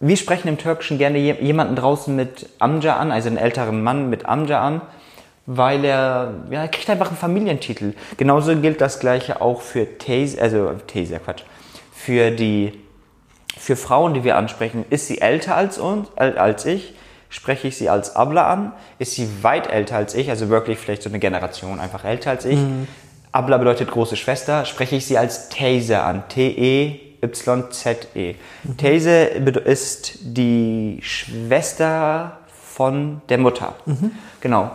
wir 0.00 0.16
sprechen 0.16 0.48
im 0.48 0.58
Türkischen 0.58 0.98
gerne 0.98 1.18
je- 1.18 1.40
jemanden 1.40 1.76
draußen 1.76 2.14
mit 2.14 2.48
Amja 2.58 2.96
an, 2.96 3.10
also 3.12 3.28
einen 3.28 3.38
älteren 3.38 3.82
Mann 3.82 4.10
mit 4.10 4.26
Amja 4.26 4.60
an, 4.60 4.80
weil 5.46 5.84
er, 5.84 6.34
ja, 6.50 6.62
er 6.62 6.68
kriegt 6.68 6.90
einfach 6.90 7.08
einen 7.08 7.16
Familientitel. 7.16 7.92
Genauso 8.16 8.54
gilt 8.56 8.80
das 8.80 8.98
Gleiche 9.00 9.40
auch 9.40 9.62
für 9.62 9.98
Taser, 9.98 10.42
also 10.42 10.72
Taser, 10.86 11.20
Quatsch, 11.20 11.42
für 11.94 12.32
die, 12.32 12.72
für 13.56 13.76
Frauen, 13.76 14.12
die 14.14 14.24
wir 14.24 14.36
ansprechen. 14.36 14.84
Ist 14.90 15.06
sie 15.06 15.20
älter 15.20 15.56
als 15.56 15.78
uns, 15.78 16.08
als 16.16 16.66
ich, 16.66 16.94
spreche 17.32 17.66
ich 17.68 17.76
sie 17.76 17.88
als 17.88 18.14
Abla 18.14 18.46
an. 18.52 18.72
Ist 19.00 19.14
sie 19.16 19.42
weit 19.42 19.66
älter 19.68 19.96
als 19.96 20.14
ich, 20.14 20.28
also 20.30 20.48
wirklich 20.50 20.78
vielleicht 20.78 21.02
so 21.02 21.08
eine 21.08 21.18
Generation 21.18 21.80
einfach 21.80 22.04
älter 22.04 22.30
als 22.30 22.44
ich. 22.44 22.58
Abla 23.32 23.56
bedeutet 23.56 23.90
große 23.90 24.16
Schwester, 24.16 24.66
spreche 24.66 24.94
ich 24.96 25.06
sie 25.06 25.16
als 25.16 25.48
Tase 25.48 26.02
an. 26.02 26.22
T-E-Y-Z-E. 27.22 28.34
Tase 28.76 29.30
bed- 29.40 29.56
ist 29.56 30.18
die 30.22 30.98
Schwester 31.02 32.36
von 32.74 33.22
der 33.28 33.38
Mutter. 33.38 33.74
Genau. 34.40 34.70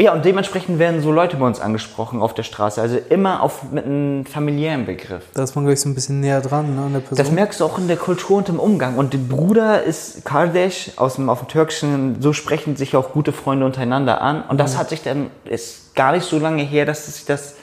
Ja, 0.00 0.12
und 0.12 0.24
dementsprechend 0.24 0.78
werden 0.78 1.02
so 1.02 1.10
Leute 1.10 1.36
bei 1.38 1.44
uns 1.44 1.58
angesprochen 1.58 2.22
auf 2.22 2.32
der 2.32 2.44
Straße. 2.44 2.80
Also 2.80 2.98
immer 3.08 3.42
auf, 3.42 3.64
mit 3.72 3.84
einem 3.84 4.24
familiären 4.24 4.86
Begriff. 4.86 5.24
Da 5.34 5.42
ist 5.42 5.56
man 5.56 5.66
gleich 5.66 5.80
so 5.80 5.88
ein 5.88 5.96
bisschen 5.96 6.20
näher 6.20 6.40
dran 6.40 6.76
ne, 6.76 6.82
an 6.82 6.92
der 6.92 7.00
Das 7.00 7.16
Person. 7.16 7.34
merkst 7.34 7.58
du 7.58 7.64
auch 7.64 7.78
in 7.78 7.88
der 7.88 7.96
Kultur 7.96 8.36
und 8.36 8.48
im 8.48 8.60
Umgang. 8.60 8.96
Und 8.96 9.12
der 9.12 9.18
Bruder 9.18 9.82
ist 9.82 10.24
Kardeş 10.24 10.92
aus 10.98 11.16
dem, 11.16 11.28
auf 11.28 11.40
dem 11.40 11.48
Türkischen, 11.48 12.22
so 12.22 12.32
sprechen 12.32 12.76
sich 12.76 12.94
auch 12.94 13.10
gute 13.10 13.32
Freunde 13.32 13.66
untereinander 13.66 14.20
an. 14.20 14.44
Und 14.48 14.58
das 14.58 14.78
hat 14.78 14.90
sich 14.90 15.02
dann, 15.02 15.30
ist 15.44 15.96
gar 15.96 16.12
nicht 16.12 16.24
so 16.24 16.38
lange 16.38 16.62
her, 16.62 16.86
dass 16.86 17.06
sich 17.06 17.24
das, 17.24 17.56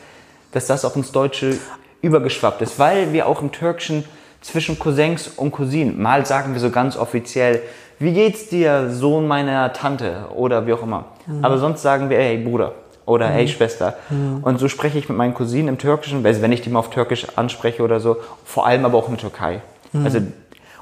dass 0.51 0.67
das 0.67 0.83
auch 0.83 0.97
ins 0.97 1.13
Deutsche 1.13 1.57
übergeschwappt 2.01 2.61
ist. 2.61 2.77
Weil 2.77 3.13
wir 3.13 3.27
auch 3.27 3.41
im 3.41 3.53
Türkischen 3.53 4.03
zwischen 4.41 4.77
Cousins 4.77 5.29
und 5.37 5.51
Cousinen, 5.51 6.01
mal 6.01 6.25
sagen 6.25 6.51
wir 6.51 6.59
so 6.59 6.69
ganz 6.69 6.97
offiziell, 6.97 7.61
wie 7.99 8.13
geht's 8.13 8.49
dir, 8.49 8.89
Sohn 8.89 9.27
meiner 9.27 9.73
Tante 9.73 10.27
oder 10.35 10.67
wie 10.67 10.73
auch 10.73 10.83
immer. 10.83 11.05
Aber 11.41 11.57
sonst 11.57 11.81
sagen 11.81 12.09
wir, 12.09 12.17
hey 12.17 12.37
Bruder 12.37 12.73
oder 13.05 13.27
hey 13.27 13.47
Schwester. 13.47 13.95
Und 14.41 14.59
so 14.59 14.67
spreche 14.67 14.97
ich 14.97 15.07
mit 15.09 15.17
meinen 15.17 15.33
Cousinen 15.33 15.69
im 15.69 15.77
Türkischen, 15.77 16.23
wenn 16.23 16.51
ich 16.51 16.61
die 16.61 16.69
mal 16.69 16.79
auf 16.79 16.89
Türkisch 16.89 17.27
anspreche 17.35 17.83
oder 17.83 17.99
so, 17.99 18.17
vor 18.43 18.65
allem 18.65 18.85
aber 18.85 18.97
auch 18.97 19.07
in 19.07 19.15
der 19.15 19.21
Türkei. 19.21 19.61
Also, 20.03 20.19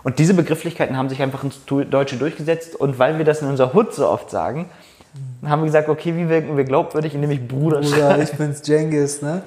und 0.03 0.20
diese 0.20 0.34
Begrifflichkeiten 0.34 0.98
haben 0.98 1.08
sich 1.08 1.22
einfach 1.22 1.43
ins 1.43 1.63
Deutsche 1.65 2.17
durchgesetzt 2.17 2.75
und 2.75 3.00
weil 3.00 3.17
wir 3.17 3.25
das 3.25 3.41
in 3.41 3.48
unserer 3.48 3.74
Hut 3.74 3.93
so 3.93 4.08
oft 4.08 4.29
sagen, 4.29 4.70
haben 5.46 5.62
wir 5.62 5.65
gesagt, 5.67 5.89
okay, 5.89 6.15
wie 6.15 6.27
wirken 6.29 6.58
wir 6.58 6.63
glaubwürdig, 6.63 7.13
indem 7.13 7.32
ich 7.32 7.48
Bruder 7.48 7.77
Oder 7.79 7.88
schreibe. 7.88 8.24
ich 8.24 8.32
bin's 8.32 8.65
Jengis, 8.67 9.22
ne? 9.22 9.43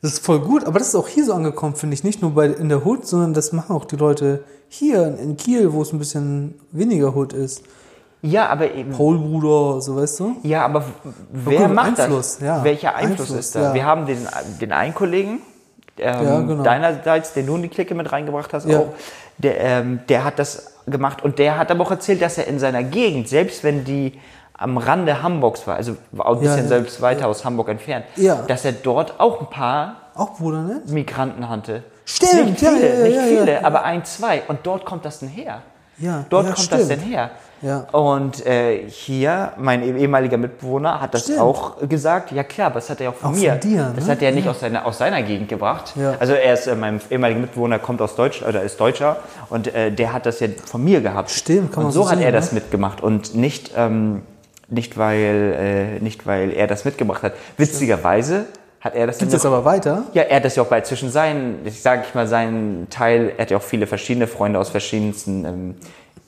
Das 0.00 0.12
ist 0.12 0.24
voll 0.24 0.40
gut, 0.40 0.64
aber 0.64 0.78
das 0.78 0.88
ist 0.88 0.94
auch 0.94 1.08
hier 1.08 1.24
so 1.24 1.32
angekommen, 1.32 1.74
finde 1.74 1.94
ich. 1.94 2.04
Nicht 2.04 2.22
nur 2.22 2.32
bei, 2.32 2.46
in 2.46 2.68
der 2.68 2.86
Hood, 2.86 3.06
sondern 3.06 3.34
das 3.34 3.52
machen 3.52 3.74
auch 3.74 3.84
die 3.84 3.96
Leute 3.96 4.44
hier 4.68 5.18
in 5.18 5.36
Kiel, 5.36 5.72
wo 5.72 5.82
es 5.82 5.92
ein 5.92 5.98
bisschen 5.98 6.54
weniger 6.70 7.16
Hood 7.16 7.32
ist. 7.32 7.64
Ja, 8.22 8.48
aber 8.48 8.72
eben. 8.74 8.92
Paulbruder, 8.92 9.80
so 9.80 9.96
weißt 9.96 10.20
du? 10.20 10.36
Ja, 10.42 10.64
aber 10.64 10.84
wer 11.32 11.66
gut, 11.66 11.74
macht 11.74 12.00
Einfluss, 12.00 12.38
das? 12.38 12.46
ja. 12.46 12.64
Welcher 12.64 12.94
Einfluss, 12.94 13.20
Einfluss, 13.30 13.38
ist 13.38 13.54
da? 13.54 13.62
ja. 13.62 13.74
Wir 13.74 13.84
haben 13.84 14.06
den, 14.06 14.26
den 14.60 14.72
einen 14.72 14.94
Kollegen, 14.94 15.40
ähm, 15.98 16.24
Ja, 16.24 16.40
genau. 16.40 16.62
deinerseits, 16.62 17.32
den 17.32 17.46
du 17.46 17.56
in 17.56 17.62
die 17.62 17.68
Clique 17.68 17.94
mit 17.94 18.10
reingebracht 18.10 18.52
hast, 18.52 18.66
auch, 18.72 18.88
der, 19.38 19.60
ähm, 19.60 20.00
der 20.08 20.24
hat 20.24 20.38
das 20.38 20.74
gemacht 20.86 21.22
und 21.22 21.38
der 21.38 21.58
hat 21.58 21.70
aber 21.70 21.84
auch 21.84 21.90
erzählt, 21.90 22.20
dass 22.22 22.38
er 22.38 22.46
in 22.48 22.58
seiner 22.58 22.82
Gegend, 22.82 23.28
selbst 23.28 23.62
wenn 23.62 23.84
die 23.84 24.14
am 24.58 24.76
Rande 24.76 25.22
Hamburgs 25.22 25.66
war, 25.66 25.76
also 25.76 25.96
war 26.12 26.26
auch 26.26 26.36
ein 26.36 26.42
Ja, 26.42 26.50
bisschen 26.50 26.64
ja, 26.64 26.68
selbst 26.68 27.00
weiter 27.00 27.26
aus 27.28 27.44
Hamburg 27.44 27.68
entfernt, 27.68 28.04
Ja. 28.16 28.42
dass 28.46 28.64
er 28.64 28.72
dort 28.72 29.18
auch 29.18 29.40
ein 29.40 29.46
paar 29.50 29.96
Auch 30.14 30.36
Bruder, 30.38 30.62
ne? 30.62 30.82
Migranten 30.86 31.48
hatte. 31.48 31.82
Stimmt, 32.04 32.50
nicht 32.50 32.62
ja, 32.62 32.70
viele, 32.72 32.88
ja, 32.88 32.94
ja, 32.98 33.04
nicht 33.04 33.16
ja, 33.16 33.22
viele, 33.22 33.52
ja. 33.54 33.64
aber 33.64 33.84
ein, 33.84 34.04
zwei. 34.04 34.42
Und 34.48 34.60
dort 34.64 34.84
kommt 34.84 35.04
das 35.04 35.20
denn 35.20 35.28
her. 35.28 35.62
Ja, 35.98 36.24
Dort 36.30 36.44
ja, 36.46 36.52
kommt 36.52 36.64
stimmt. 36.64 36.80
das 36.82 36.88
denn 36.88 37.00
her. 37.00 37.30
Ja. 37.60 37.80
Und 37.90 38.46
äh, 38.46 38.88
hier, 38.88 39.52
mein 39.58 39.82
eh- 39.82 39.98
ehemaliger 40.00 40.36
Mitbewohner 40.38 41.00
hat 41.00 41.12
das 41.12 41.24
Stimmt. 41.24 41.40
auch 41.40 41.76
gesagt. 41.88 42.30
Ja 42.30 42.44
klar, 42.44 42.68
aber 42.68 42.76
das 42.76 42.88
hat 42.88 43.00
er 43.00 43.10
auch 43.10 43.14
von 43.16 43.30
Auch 43.30 43.34
mir. 43.34 43.50
von 43.50 43.60
dir, 43.60 43.92
das 43.96 44.06
ne? 44.06 44.12
hat 44.12 44.22
er 44.22 44.30
nicht 44.30 44.46
aus, 44.48 44.60
seiner, 44.60 44.86
aus 44.86 44.98
seiner 44.98 45.22
Gegend 45.22 45.48
gebracht. 45.48 45.92
Ja. 45.96 46.14
Also 46.20 46.34
er 46.34 46.54
ist, 46.54 46.68
äh, 46.68 46.76
mein 46.76 47.00
ehemaliger 47.10 47.40
Mitbewohner 47.40 47.80
kommt 47.80 48.00
aus 48.00 48.14
Deutschland, 48.14 48.54
oder 48.54 48.62
ist 48.64 48.78
Deutscher 48.78 49.16
und 49.50 49.74
äh, 49.74 49.90
der 49.90 50.12
hat 50.12 50.24
das 50.26 50.38
ja 50.38 50.46
von 50.66 50.84
mir 50.84 51.00
gehabt. 51.00 51.30
Stimmt, 51.30 51.72
kann 51.72 51.82
man 51.82 51.86
Und 51.86 51.92
so 51.92 52.04
so 52.04 52.10
hat 52.10 52.18
sehen, 52.18 52.26
er 52.26 52.32
das 52.32 52.52
ne? 52.52 52.60
mitgemacht 52.60 53.00
und 53.02 53.34
nicht, 53.34 53.72
ähm, 53.76 54.22
nicht, 54.70 54.98
weil, 54.98 55.98
äh, 55.98 56.02
nicht 56.02 56.26
weil 56.26 56.52
er 56.52 56.66
das 56.66 56.84
mitgebracht 56.84 57.22
hat. 57.22 57.34
Witzigerweise 57.56 58.46
hat 58.80 58.94
er 58.94 59.06
das 59.06 59.18
Gibt 59.18 59.32
es 59.32 59.44
aber 59.44 59.64
weiter? 59.64 60.04
ja, 60.12 60.22
er 60.22 60.36
hat 60.36 60.44
das 60.44 60.56
ja 60.56 60.62
auch 60.62 60.68
bei 60.68 60.80
zwischen 60.82 61.10
seinen, 61.10 61.66
ich 61.66 61.80
sage 61.80 62.04
ich 62.06 62.14
mal, 62.14 62.26
seinen 62.26 62.88
Teil, 62.90 63.32
er 63.36 63.42
hat 63.42 63.50
ja 63.50 63.56
auch 63.56 63.62
viele 63.62 63.86
verschiedene 63.86 64.26
Freunde 64.26 64.58
aus 64.58 64.68
verschiedensten, 64.68 65.44
ähm, 65.44 65.74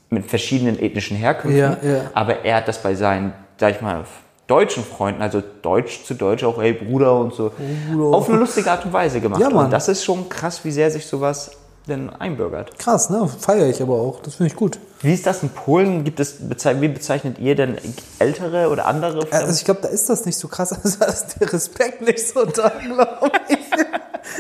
mit 0.09 0.27
verschiedenen 0.27 0.79
ethnischen 0.81 1.17
Herkünften. 1.17 1.61
Ja, 1.61 1.77
ja. 1.83 2.11
Aber 2.15 2.45
er 2.45 2.57
hat 2.57 2.69
das 2.69 2.83
bei 2.83 2.95
seinen, 2.95 3.33
sag 3.59 3.77
ich 3.77 3.81
mal, 3.81 4.05
deutschen 4.49 4.83
Freunden, 4.83 5.23
also 5.23 5.41
Deutsch 5.63 6.03
zu 6.05 6.15
Deutsch, 6.15 6.43
auch 6.43 6.61
hey 6.61 6.73
Bruder 6.73 7.21
und 7.21 7.33
so, 7.33 7.53
Bruder. 7.93 8.17
auf 8.17 8.29
eine 8.29 8.39
lustige 8.39 8.69
Art 8.69 8.85
und 8.85 8.93
Weise 8.93 9.21
gemacht. 9.21 9.41
Ja, 9.41 9.49
Mann. 9.49 9.67
Und 9.67 9.71
das 9.71 9.87
ist 9.87 10.03
schon 10.03 10.29
krass, 10.29 10.65
wie 10.65 10.73
sehr 10.73 10.91
sich 10.91 11.07
sowas 11.07 11.53
denn 11.89 12.11
einbürgert. 12.11 12.79
Krass, 12.79 13.11
ne? 13.11 13.29
Feiere 13.29 13.69
ich 13.69 13.83
aber 13.83 13.95
auch. 13.95 14.21
Das 14.23 14.37
finde 14.37 14.53
ich 14.53 14.57
gut. 14.57 14.79
Wie 15.01 15.15
ist 15.15 15.27
das 15.27 15.43
in 15.43 15.49
Polen? 15.49 16.05
Gibt 16.05 16.21
es, 16.21 16.37
wie 16.41 16.89
bezeichnet 16.89 17.39
ihr 17.39 17.55
denn 17.55 17.77
ältere 18.19 18.69
oder 18.69 18.87
andere? 18.87 19.27
Also 19.33 19.53
ich 19.53 19.65
glaube, 19.65 19.81
da 19.83 19.89
ist 19.89 20.09
das 20.09 20.27
nicht 20.27 20.37
so 20.37 20.49
krass, 20.49 20.73
also 20.85 20.99
da 20.99 21.07
ist 21.07 21.41
der 21.41 21.53
Respekt 21.53 22.03
nicht 22.03 22.27
so 22.27 22.45
da, 22.45 22.69
glaube 22.69 23.33
ich. 23.49 23.59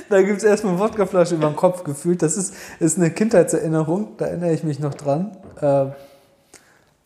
Da 0.08 0.22
gibt 0.22 0.38
es 0.38 0.44
erstmal 0.44 0.74
eine 0.74 0.82
Wodkaflasche 0.82 1.34
über 1.34 1.48
den 1.48 1.56
Kopf 1.56 1.84
gefühlt. 1.84 2.22
Das 2.22 2.36
ist, 2.36 2.54
ist 2.78 2.98
eine 2.98 3.10
Kindheitserinnerung, 3.10 4.16
da 4.18 4.26
erinnere 4.26 4.52
ich 4.52 4.62
mich 4.62 4.78
noch 4.78 4.94
dran. 4.94 5.36
Äh, 5.60 5.86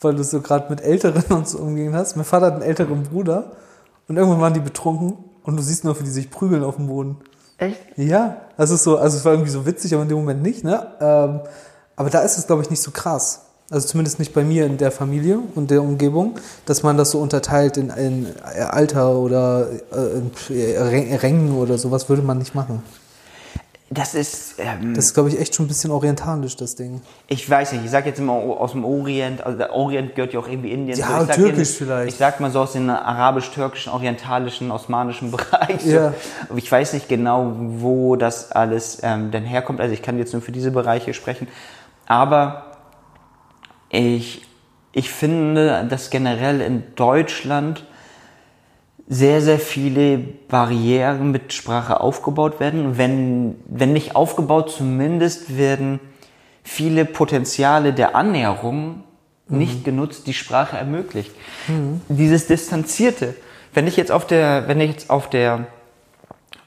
weil 0.05 0.15
du 0.15 0.23
so 0.23 0.41
gerade 0.41 0.71
mit 0.71 0.83
Älteren 0.83 1.25
und 1.37 1.49
so 1.49 1.59
umgehen 1.59 1.95
hast. 1.95 2.17
Mein 2.17 2.25
Vater 2.25 2.47
hat 2.47 2.55
einen 2.55 2.63
älteren 2.63 3.03
Bruder 3.03 3.53
und 4.07 4.17
irgendwann 4.17 4.41
waren 4.41 4.55
die 4.55 4.61
betrunken 4.61 5.17
und 5.43 5.57
du 5.57 5.63
siehst 5.63 5.85
nur, 5.85 5.99
wie 5.99 6.05
die 6.05 6.11
sich 6.11 6.31
prügeln 6.31 6.63
auf 6.63 6.77
dem 6.77 6.87
Boden. 6.87 7.17
Echt? 7.59 7.81
Ja, 7.97 8.43
also 8.57 8.77
so, 8.77 8.99
also 8.99 9.17
es 9.17 9.25
war 9.25 9.33
irgendwie 9.33 9.51
so 9.51 9.65
witzig, 9.67 9.95
aber 9.95 10.03
in 10.03 10.09
dem 10.09 10.19
Moment 10.19 10.43
nicht, 10.43 10.65
ne? 10.65 10.87
Ähm, 11.01 11.41
aber 11.97 12.11
da 12.11 12.21
ist 12.21 12.39
es, 12.39 12.47
glaube 12.47 12.63
ich, 12.63 12.71
nicht 12.71 12.83
so 12.83 12.91
krass. 12.91 13.43
Also 13.71 13.89
zumindest 13.89 14.19
nicht 14.19 14.35
bei 14.35 14.45
mir 14.45 14.67
in 14.67 14.77
der 14.77 14.91
Familie 14.91 15.39
und 15.55 15.71
der 15.71 15.83
Umgebung, 15.83 16.35
dass 16.67 16.83
man 16.83 16.99
das 16.99 17.13
so 17.13 17.21
unterteilt 17.21 17.77
in, 17.77 17.89
in 17.91 18.27
Alter 18.43 19.17
oder 19.17 19.69
äh, 19.91 21.17
Rängen 21.17 21.57
oder 21.57 21.79
sowas, 21.79 22.09
würde 22.09 22.23
man 22.23 22.39
nicht 22.39 22.55
machen. 22.55 22.83
Das 23.95 24.15
ist, 24.15 24.57
ähm, 24.59 24.95
Das 24.95 25.07
ist, 25.07 25.15
glaube 25.15 25.29
ich, 25.29 25.39
echt 25.39 25.55
schon 25.55 25.67
ein 25.67 25.69
bisschen 25.69 25.91
orientalisch, 25.93 26.57
das 26.57 26.75
Ding. 26.75 27.01
Ich 27.29 27.49
weiß 27.49 27.73
nicht, 27.73 27.85
ich 27.85 27.91
sag 27.91 28.07
jetzt 28.07 28.19
immer 28.19 28.33
aus 28.33 28.73
dem 28.73 28.85
Orient, 28.85 29.45
also 29.47 29.57
der 29.57 29.73
Orient 29.73 30.15
gehört 30.17 30.33
ja 30.33 30.41
auch 30.41 30.49
irgendwie 30.49 30.73
Indien. 30.73 30.99
Ja, 30.99 31.21
so. 31.21 31.33
türkisch 31.33 31.59
jetzt- 31.59 31.77
vielleicht. 31.79 32.09
Ich 32.09 32.17
sag 32.17 32.41
mal 32.41 32.51
so 32.51 32.61
aus 32.61 32.73
dem 32.73 32.91
arabisch-türkischen, 32.91 33.93
orientalischen, 33.93 34.71
osmanischen 34.73 35.31
Bereich. 35.37 35.81
So. 35.83 35.91
Ja. 35.91 36.13
Aber 36.49 36.59
Ich 36.59 36.71
weiß 36.71 36.93
nicht 36.95 37.09
genau, 37.09 37.53
wo 37.57 38.17
das 38.17 38.51
alles 38.53 38.99
ähm, 39.03 39.31
denn 39.31 39.45
herkommt. 39.45 39.81
Also 39.81 39.95
ich 39.95 40.03
kann 40.03 40.19
jetzt 40.19 40.33
nur 40.33 40.43
für 40.43 40.53
diese 40.53 40.71
Bereiche 40.73 41.15
sprechen. 41.15 41.47
Aber 42.07 42.65
ich, 43.91 44.47
ich 44.93 45.11
finde, 45.11 45.87
dass 45.89 46.11
generell 46.11 46.61
in 46.61 46.83
Deutschland 46.97 47.85
sehr, 49.07 49.43
sehr 49.43 49.59
viele 49.59 50.19
Barrieren 50.19 51.31
mit 51.31 51.53
Sprache 51.53 52.01
aufgebaut 52.01 52.59
werden. 52.61 52.97
Wenn, 52.97 53.57
wenn 53.67 53.93
nicht 53.93 54.17
aufgebaut, 54.17 54.71
zumindest 54.71 55.59
werden 55.59 56.01
viele 56.63 57.05
Potenziale 57.05 57.93
der 57.93 58.17
Annäherung 58.17 59.05
nicht 59.47 59.85
genutzt, 59.85 60.27
die 60.27 60.33
Sprache 60.33 60.79
ermöglicht. 60.79 61.31
Dieses 62.09 62.47
Distanzierte. 62.47 63.35
Wenn 63.75 63.87
ich 63.87 63.97
jetzt 63.97 64.11
auf 64.11 64.27
der, 64.27 64.69
wenn 64.69 64.81
ich 64.81 64.91
jetzt 64.91 65.11
auf 65.11 65.29
der 65.29 65.67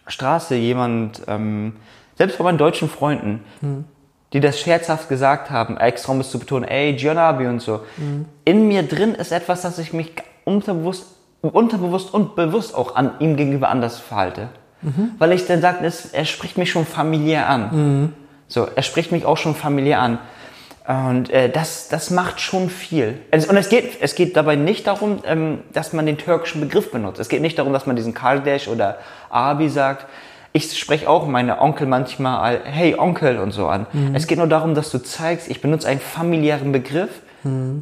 Straße 0.06 0.56
jemand, 0.56 1.24
ähm, 1.28 1.74
selbst 2.18 2.38
bei 2.38 2.44
meinen 2.44 2.60
deutschen 2.60 2.88
Freunden, 2.88 3.44
die 4.34 4.40
das 4.40 4.60
scherzhaft 4.60 5.10
gesagt 5.10 5.50
haben, 5.50 5.78
extra 5.78 6.12
um 6.12 6.20
es 6.20 6.30
zu 6.30 6.38
betonen, 6.38 6.66
ey, 6.66 6.94
Giannabi 6.94 7.48
und 7.48 7.62
so. 7.62 7.82
In 8.46 8.68
mir 8.68 8.84
drin 8.84 9.16
ist 9.16 9.32
etwas, 9.32 9.64
dass 9.64 9.80
ich 9.80 9.94
mich 9.94 10.12
unterbewusst, 10.46 11.17
unterbewusst 11.42 12.14
und 12.14 12.36
bewusst 12.36 12.76
auch 12.76 12.96
an 12.96 13.12
ihm 13.20 13.36
gegenüber 13.38 13.70
anders 13.70 14.00
verhalte. 14.00 14.50
Weil 15.18 15.32
ich 15.32 15.46
dann 15.48 15.60
sage, 15.62 15.80
er 16.14 16.26
spricht 16.26 16.58
mich 16.58 16.70
schon 16.72 16.86
familiär 16.86 17.50
an. 17.50 18.14
So, 18.48 18.68
er 18.76 18.84
spricht 18.84 19.12
mich 19.12 19.26
auch 19.26 19.38
schon 19.38 19.56
familiär 19.56 20.00
an. 20.02 20.20
Und 20.88 21.30
äh, 21.32 21.50
das, 21.50 21.90
das 21.90 22.12
macht 22.12 22.40
schon 22.40 22.70
viel. 22.70 23.16
Also, 23.30 23.50
und 23.50 23.58
es 23.58 23.68
geht, 23.68 23.98
es 24.02 24.16
geht 24.16 24.38
dabei 24.38 24.56
nicht 24.56 24.88
darum, 24.88 25.20
ähm, 25.26 25.60
dass 25.74 25.92
man 25.92 26.06
den 26.06 26.18
türkischen 26.18 26.62
Begriff 26.62 26.92
benutzt. 26.92 27.20
Es 27.20 27.28
geht 27.28 27.42
nicht 27.42 27.58
darum, 27.60 27.74
dass 27.74 27.86
man 27.86 27.98
diesen 27.98 28.14
Kardeş 28.14 28.70
oder 28.70 28.98
Abi 29.30 29.68
sagt. 29.68 30.06
Ich 30.54 30.80
spreche 30.80 31.10
auch 31.10 31.28
meine 31.28 31.60
Onkel 31.60 31.88
manchmal 31.88 32.40
al- 32.40 32.62
Hey 32.64 32.96
Onkel 32.98 33.38
und 33.40 33.52
so 33.52 33.68
an. 33.68 33.86
Es 34.14 34.28
geht 34.28 34.38
nur 34.38 34.48
darum, 34.48 34.76
dass 34.76 34.90
du 34.90 35.00
zeigst, 35.00 35.50
ich 35.50 35.62
benutze 35.62 35.90
einen 35.90 36.00
familiären 36.00 36.72
Begriff 36.72 37.10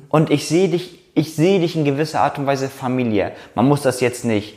und 0.10 0.32
ich 0.32 0.48
sehe 0.48 0.70
dich, 0.70 1.00
ich 1.16 1.36
sehe 1.36 1.60
dich 1.60 1.76
in 1.76 1.84
gewisser 1.86 2.22
Art 2.22 2.38
und 2.38 2.46
Weise 2.46 2.70
familiär. 2.70 3.32
Man 3.56 3.68
muss 3.68 3.82
das 3.82 4.00
jetzt 4.02 4.24
nicht 4.26 4.56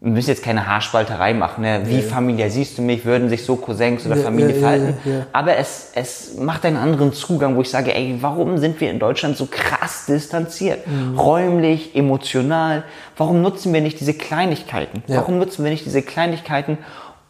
wir 0.00 0.12
müssen 0.12 0.30
jetzt 0.30 0.44
keine 0.44 0.68
Haarspalterei 0.68 1.34
machen, 1.34 1.62
ne? 1.62 1.82
wie 1.86 2.02
familiär 2.02 2.50
siehst 2.50 2.78
du 2.78 2.82
mich, 2.82 3.04
würden 3.04 3.28
sich 3.28 3.44
so 3.44 3.56
Cousins 3.56 4.06
oder 4.06 4.16
Ja, 4.16 4.22
Familie 4.22 4.50
ja, 4.50 4.54
ja, 4.54 4.60
verhalten. 4.60 4.98
ja, 5.04 5.12
ja. 5.12 5.26
Aber 5.32 5.56
es, 5.56 5.90
es 5.96 6.36
macht 6.36 6.64
einen 6.64 6.76
anderen 6.76 7.12
Zugang, 7.12 7.56
wo 7.56 7.62
ich 7.62 7.70
sage, 7.70 7.92
ey, 7.92 8.16
warum 8.20 8.58
sind 8.58 8.80
wir 8.80 8.92
in 8.92 9.00
Deutschland 9.00 9.36
so 9.36 9.48
krass 9.50 10.06
distanziert? 10.06 10.86
Mhm. 10.86 11.18
Räumlich, 11.18 11.96
emotional. 11.96 12.84
Warum 13.16 13.42
nutzen 13.42 13.74
wir 13.74 13.80
nicht 13.80 13.98
diese 13.98 14.14
Kleinigkeiten? 14.14 15.02
Ja. 15.08 15.16
Warum 15.16 15.38
nutzen 15.38 15.64
wir 15.64 15.72
nicht 15.72 15.84
diese 15.84 16.02
Kleinigkeiten, 16.02 16.78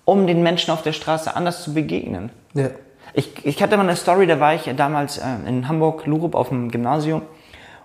um 0.04 0.26
den 0.26 0.42
Menschen 0.42 0.70
auf 0.70 0.82
der 0.82 0.92
Straße 0.92 1.35
anders 1.35 1.62
zu 1.64 1.73
begegnen? 1.73 2.28
Ja. 2.52 2.68
Ich, 3.14 3.47
ich 3.47 3.62
hatte 3.62 3.78
mal 3.78 3.85
eine 3.85 3.97
Story, 3.97 4.26
da 4.26 4.40
war 4.40 4.54
ich 4.54 4.70
damals 4.76 5.16
äh, 5.16 5.23
in 5.47 5.68
Hamburg, 5.68 6.04
Lurup, 6.04 6.35
auf 6.35 6.50
dem 6.50 6.70
Gymnasium. 6.70 7.23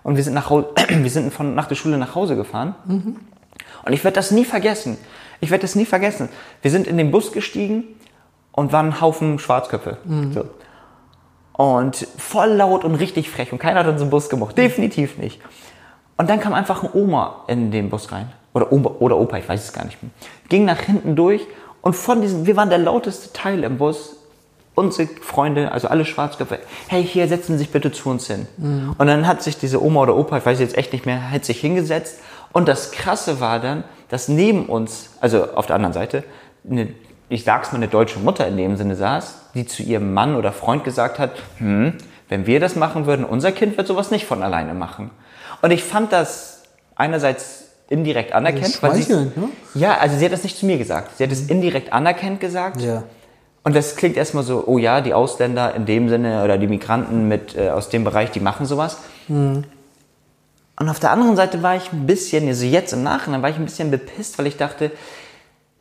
Und 0.04 0.14
wir 0.16 0.22
sind, 0.22 0.34
nach, 0.34 0.50
wir 0.88 1.10
sind 1.10 1.32
von, 1.34 1.56
nach 1.56 1.66
der 1.66 1.74
Schule 1.74 1.98
nach 1.98 2.14
Hause 2.14 2.36
gefahren. 2.36 2.76
Und 3.84 3.92
ich 3.92 4.04
werde 4.04 4.14
das 4.14 4.30
nie 4.30 4.44
vergessen. 4.44 4.96
Ich 5.40 5.50
werde 5.50 5.62
das 5.62 5.74
nie 5.74 5.84
vergessen. 5.84 6.28
Wir 6.62 6.70
sind 6.70 6.86
in 6.86 6.96
den 6.96 7.10
Bus 7.10 7.32
gestiegen 7.32 7.84
und 8.52 8.72
waren 8.72 8.86
ein 8.86 9.00
Haufen 9.00 9.38
Schwarzköpfe. 9.40 9.98
So. 10.32 10.44
Und 11.54 12.06
voll 12.18 12.50
laut 12.50 12.84
und 12.84 12.94
richtig 12.94 13.30
frech. 13.30 13.52
Und 13.52 13.58
keiner 13.58 13.80
hat 13.80 13.86
unseren 13.88 14.10
Bus 14.10 14.28
gemocht. 14.28 14.56
Definitiv 14.56 15.18
nicht. 15.18 15.40
Und 16.16 16.30
dann 16.30 16.40
kam 16.40 16.54
einfach 16.54 16.82
ein 16.84 16.90
Oma 16.92 17.44
in 17.48 17.70
den 17.70 17.90
Bus 17.90 18.12
rein. 18.12 18.32
Oder 18.52 18.72
Oma 18.72 18.90
oder 19.00 19.18
Opa, 19.18 19.38
ich 19.38 19.48
weiß 19.48 19.64
es 19.64 19.72
gar 19.72 19.84
nicht 19.84 20.02
mehr. 20.02 20.12
Ging 20.48 20.64
nach 20.64 20.80
hinten 20.80 21.16
durch 21.16 21.46
und 21.82 21.94
von 21.94 22.22
diesem, 22.22 22.46
wir 22.46 22.56
waren 22.56 22.70
der 22.70 22.78
lauteste 22.78 23.32
Teil 23.32 23.64
im 23.64 23.78
Bus. 23.78 24.16
Unsere 24.74 25.08
Freunde, 25.20 25.70
also 25.70 25.88
alle 25.88 26.04
Schwarzköpfe, 26.04 26.58
hey, 26.88 27.04
hier 27.04 27.28
setzen 27.28 27.52
Sie 27.52 27.58
sich 27.58 27.70
bitte 27.70 27.92
zu 27.92 28.10
uns 28.10 28.26
hin. 28.26 28.46
Und 28.98 29.06
dann 29.06 29.26
hat 29.26 29.42
sich 29.42 29.56
diese 29.56 29.82
Oma 29.82 30.02
oder 30.02 30.16
Opa, 30.16 30.38
ich 30.38 30.46
weiß 30.46 30.58
jetzt 30.58 30.76
echt 30.76 30.92
nicht 30.92 31.06
mehr, 31.06 31.30
hat 31.30 31.44
sich 31.44 31.60
hingesetzt. 31.60 32.18
Und 32.52 32.66
das 32.68 32.90
Krasse 32.90 33.40
war 33.40 33.60
dann, 33.60 33.84
dass 34.08 34.28
neben 34.28 34.66
uns, 34.66 35.10
also 35.20 35.52
auf 35.52 35.66
der 35.66 35.76
anderen 35.76 35.92
Seite, 35.92 36.24
eine, 36.68 36.88
ich 37.28 37.44
sag's 37.44 37.72
mal, 37.72 37.78
eine 37.78 37.88
deutsche 37.88 38.18
Mutter 38.18 38.46
in 38.48 38.56
dem 38.56 38.76
Sinne 38.76 38.96
saß, 38.96 39.50
die 39.54 39.66
zu 39.66 39.82
ihrem 39.82 40.12
Mann 40.12 40.34
oder 40.34 40.52
Freund 40.52 40.84
gesagt 40.84 41.18
hat, 41.18 41.32
hm, 41.58 41.94
wenn 42.28 42.46
wir 42.46 42.58
das 42.60 42.74
machen 42.74 43.06
würden, 43.06 43.24
unser 43.24 43.52
Kind 43.52 43.76
wird 43.76 43.86
sowas 43.86 44.10
nicht 44.10 44.26
von 44.26 44.42
alleine 44.42 44.74
machen. 44.74 45.10
Und 45.62 45.70
ich 45.70 45.84
fand 45.84 46.12
das 46.12 46.62
einerseits 46.96 47.64
indirekt 47.88 48.32
anerkennt, 48.32 48.82
weil 48.82 48.94
sie, 48.94 49.12
ne? 49.12 49.30
ja, 49.74 49.98
also 49.98 50.16
sie 50.16 50.24
hat 50.24 50.32
das 50.32 50.42
nicht 50.42 50.56
zu 50.56 50.66
mir 50.66 50.78
gesagt. 50.78 51.16
Sie 51.16 51.24
hat 51.24 51.32
es 51.32 51.48
indirekt 51.48 51.92
anerkennt 51.92 52.40
gesagt. 52.40 52.80
Ja. 52.80 53.04
Und 53.64 53.74
das 53.74 53.96
klingt 53.96 54.16
erstmal 54.16 54.44
so, 54.44 54.64
oh 54.66 54.78
ja, 54.78 55.00
die 55.00 55.14
Ausländer 55.14 55.74
in 55.74 55.86
dem 55.86 56.08
Sinne 56.08 56.44
oder 56.44 56.58
die 56.58 56.66
Migranten 56.66 57.28
mit 57.28 57.56
äh, 57.56 57.70
aus 57.70 57.88
dem 57.88 58.04
Bereich, 58.04 58.30
die 58.30 58.40
machen 58.40 58.66
sowas. 58.66 58.98
Und 60.76 60.88
auf 60.88 61.00
der 61.00 61.10
anderen 61.10 61.34
Seite 61.34 61.62
war 61.62 61.74
ich 61.74 61.92
ein 61.92 62.06
bisschen, 62.06 62.46
also 62.46 62.66
jetzt 62.66 62.92
im 62.92 63.02
Nachhinein 63.02 63.42
war 63.42 63.48
ich 63.48 63.56
ein 63.56 63.64
bisschen 63.64 63.90
bepisst, 63.90 64.38
weil 64.38 64.46
ich 64.46 64.58
dachte, 64.58 64.90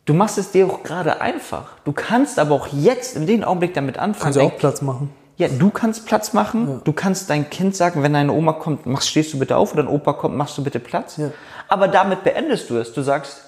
du 0.05 0.13
machst 0.13 0.37
es 0.37 0.51
dir 0.51 0.65
auch 0.67 0.83
gerade 0.83 1.19
einfach. 1.19 1.73
Du 1.83 1.91
kannst 1.91 2.39
aber 2.39 2.55
auch 2.55 2.67
jetzt 2.67 3.17
in 3.17 3.27
dem 3.27 3.43
Augenblick 3.43 3.73
damit 3.73 3.97
anfangen. 3.97 4.33
Kannst 4.33 4.39
du 4.39 4.43
auch 4.43 4.57
Platz 4.57 4.81
machen. 4.81 5.09
ja, 5.37 5.49
du 5.49 5.69
kannst 5.69 6.05
Platz 6.05 6.31
machen. 6.31 6.79
Du 6.85 6.93
kannst 6.93 7.29
dein 7.29 7.49
Kind 7.49 7.75
sagen, 7.75 8.01
wenn 8.01 8.13
deine 8.13 8.31
Oma 8.31 8.53
kommt, 8.53 8.85
machst, 8.85 9.09
stehst 9.09 9.33
du 9.33 9.39
bitte 9.39 9.57
auf 9.57 9.73
oder 9.73 9.83
dein 9.83 9.91
Opa 9.91 10.13
kommt, 10.13 10.37
machst 10.37 10.57
du 10.57 10.63
bitte 10.63 10.79
Platz. 10.79 11.17
Ja. 11.17 11.31
Aber 11.67 11.89
damit 11.89 12.23
beendest 12.23 12.69
du 12.69 12.77
es. 12.77 12.93
Du 12.93 13.01
sagst, 13.01 13.41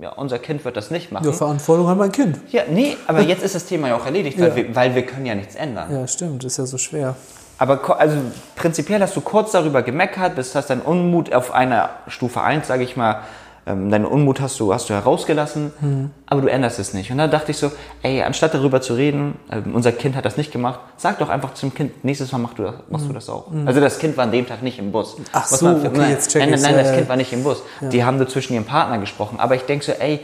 ja, 0.00 0.10
unser 0.10 0.38
Kind 0.38 0.64
wird 0.64 0.76
das 0.76 0.90
nicht 0.90 1.12
machen. 1.12 1.26
Ja, 1.26 1.32
Verantwortung 1.32 1.86
hat 1.88 1.98
mein 1.98 2.12
Kind. 2.12 2.38
Ja, 2.50 2.62
nee, 2.68 2.96
aber 3.06 3.20
jetzt 3.20 3.42
ist 3.42 3.54
das 3.54 3.64
Thema 3.66 3.88
ja 3.88 3.96
auch 3.96 4.04
erledigt, 4.06 4.38
weil, 4.40 4.48
Ja. 4.48 4.56
wir, 4.56 4.74
weil 4.74 4.94
wir 4.94 5.06
können 5.06 5.26
ja 5.26 5.34
nichts 5.34 5.54
ändern. 5.54 5.92
Ja, 5.92 6.06
stimmt, 6.06 6.44
ist 6.44 6.56
ja 6.58 6.66
so 6.66 6.78
schwer. 6.78 7.14
Aber 7.58 8.00
also 8.00 8.16
prinzipiell 8.56 9.00
hast 9.02 9.14
du 9.14 9.20
kurz 9.20 9.52
darüber 9.52 9.82
gemeckert, 9.82 10.34
bist, 10.34 10.54
hast 10.56 10.70
deinen 10.70 10.80
Unmut 10.80 11.32
auf 11.32 11.52
einer 11.52 11.90
Stufe 12.08 12.40
1, 12.40 12.66
sage 12.66 12.82
ich 12.82 12.96
mal, 12.96 13.20
ähm, 13.64 13.90
deinen 13.90 14.04
Unmut 14.06 14.40
hast 14.40 14.58
du, 14.58 14.74
hast 14.74 14.90
du 14.90 14.94
herausgelassen, 14.94 15.72
Hm. 15.80 16.10
aber 16.26 16.40
du 16.40 16.48
änderst 16.48 16.78
es 16.80 16.94
nicht. 16.94 17.10
Und 17.12 17.18
da 17.18 17.28
dachte 17.28 17.52
ich 17.52 17.58
so, 17.58 17.70
ey, 18.02 18.22
anstatt 18.22 18.54
darüber 18.54 18.80
zu 18.80 18.94
reden, 18.94 19.36
ähm, 19.52 19.74
unser 19.74 19.92
Kind 19.92 20.16
hat 20.16 20.24
das 20.24 20.36
nicht 20.36 20.50
gemacht, 20.52 20.80
sag 20.96 21.18
doch 21.20 21.28
einfach 21.28 21.54
zum 21.54 21.72
Kind, 21.72 22.04
nächstes 22.04 22.32
Mal 22.32 22.38
machst 22.38 22.58
du 22.58 22.64
das, 22.64 22.74
machst 22.88 23.08
du 23.08 23.12
das 23.12 23.28
auch. 23.28 23.46
Also 23.66 23.80
das 23.80 23.98
Kind 24.00 24.16
war 24.16 24.24
an 24.24 24.32
dem 24.32 24.46
Tag 24.48 24.62
nicht 24.62 24.78
im 24.80 24.90
Bus. 24.90 25.16
Hm. 25.16 25.24
Ach 25.32 25.48
Muss 25.50 25.60
so, 25.60 25.66
man- 25.66 25.86
okay, 25.86 25.90
nein, 25.96 26.10
jetzt 26.10 26.30
check 26.32 26.40
Nein, 26.48 26.60
nein, 26.60 26.72
ja, 26.74 26.78
das 26.82 26.88
ja. 26.90 26.96
Kind 26.96 27.08
war 27.08 27.16
nicht 27.16 27.32
im 27.32 27.44
Bus. 27.44 27.62
Die 27.80 28.04
haben 28.04 28.16
nur 28.16 28.28
zwischen 28.28 28.54
ihrem 28.54 28.64
Partner 28.64 28.98
gesprochen. 28.98 29.38
Aber 29.38 29.54
ich 29.54 29.62
denke 29.62 29.84
so, 29.84 29.92
ey, 29.92 30.20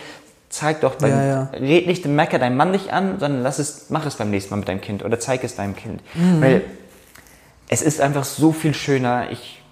zeig 0.48 0.80
doch 0.80 0.94
beim, 0.96 1.10
Ja, 1.10 1.24
ja. 1.24 1.42
red 1.52 1.86
nicht 1.86 2.04
den 2.04 2.16
Mecker 2.16 2.38
deinen 2.38 2.56
Mann 2.56 2.70
nicht 2.72 2.92
an, 2.92 3.20
sondern 3.20 3.42
lass 3.42 3.58
es, 3.60 3.86
mach 3.90 4.04
es 4.06 4.16
beim 4.16 4.30
nächsten 4.30 4.50
Mal 4.50 4.56
mit 4.56 4.68
deinem 4.68 4.80
Kind 4.80 5.04
oder 5.04 5.20
zeig 5.20 5.44
es 5.44 5.54
deinem 5.56 5.76
Kind. 5.76 6.00
Mhm. 6.14 6.40
Weil 6.40 6.62
es 7.68 7.82
ist 7.82 8.00
einfach 8.00 8.24
so 8.24 8.50
viel 8.52 8.72
schöner. 8.74 9.30
Ich, 9.30 9.62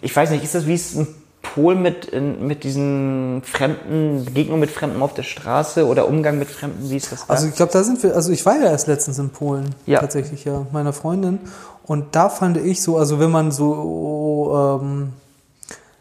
ich 0.00 0.14
weiß 0.14 0.30
nicht, 0.30 0.44
ist 0.44 0.54
das 0.54 0.66
wie 0.66 0.74
es 0.74 0.94
in 0.94 1.06
Polen 1.42 1.80
mit, 1.82 2.06
in, 2.06 2.46
mit 2.46 2.64
diesen 2.64 3.42
Fremden, 3.44 4.24
Begegnungen 4.24 4.60
mit 4.60 4.70
Fremden 4.70 5.00
auf 5.02 5.14
der 5.14 5.22
Straße 5.22 5.86
oder 5.86 6.08
Umgang 6.08 6.38
mit 6.38 6.48
Fremden, 6.50 6.90
wie 6.90 6.96
ist 6.96 7.12
das 7.12 7.26
da? 7.26 7.34
Also 7.34 7.46
ich 7.46 7.54
glaube, 7.54 7.72
da 7.72 7.82
sind 7.84 8.02
wir, 8.02 8.14
also 8.14 8.32
ich 8.32 8.44
war 8.44 8.56
ja 8.56 8.70
erst 8.70 8.86
letztens 8.88 9.18
in 9.18 9.30
Polen, 9.30 9.74
Ja. 9.86 10.00
tatsächlich 10.00 10.44
ja, 10.44 10.66
meiner 10.72 10.92
Freundin. 10.92 11.38
Und 11.84 12.14
da 12.16 12.28
fand 12.28 12.56
ich 12.58 12.82
so, 12.82 12.98
also 12.98 13.18
wenn 13.20 13.30
man 13.30 13.50
so, 13.50 14.80
ähm, 14.82 15.12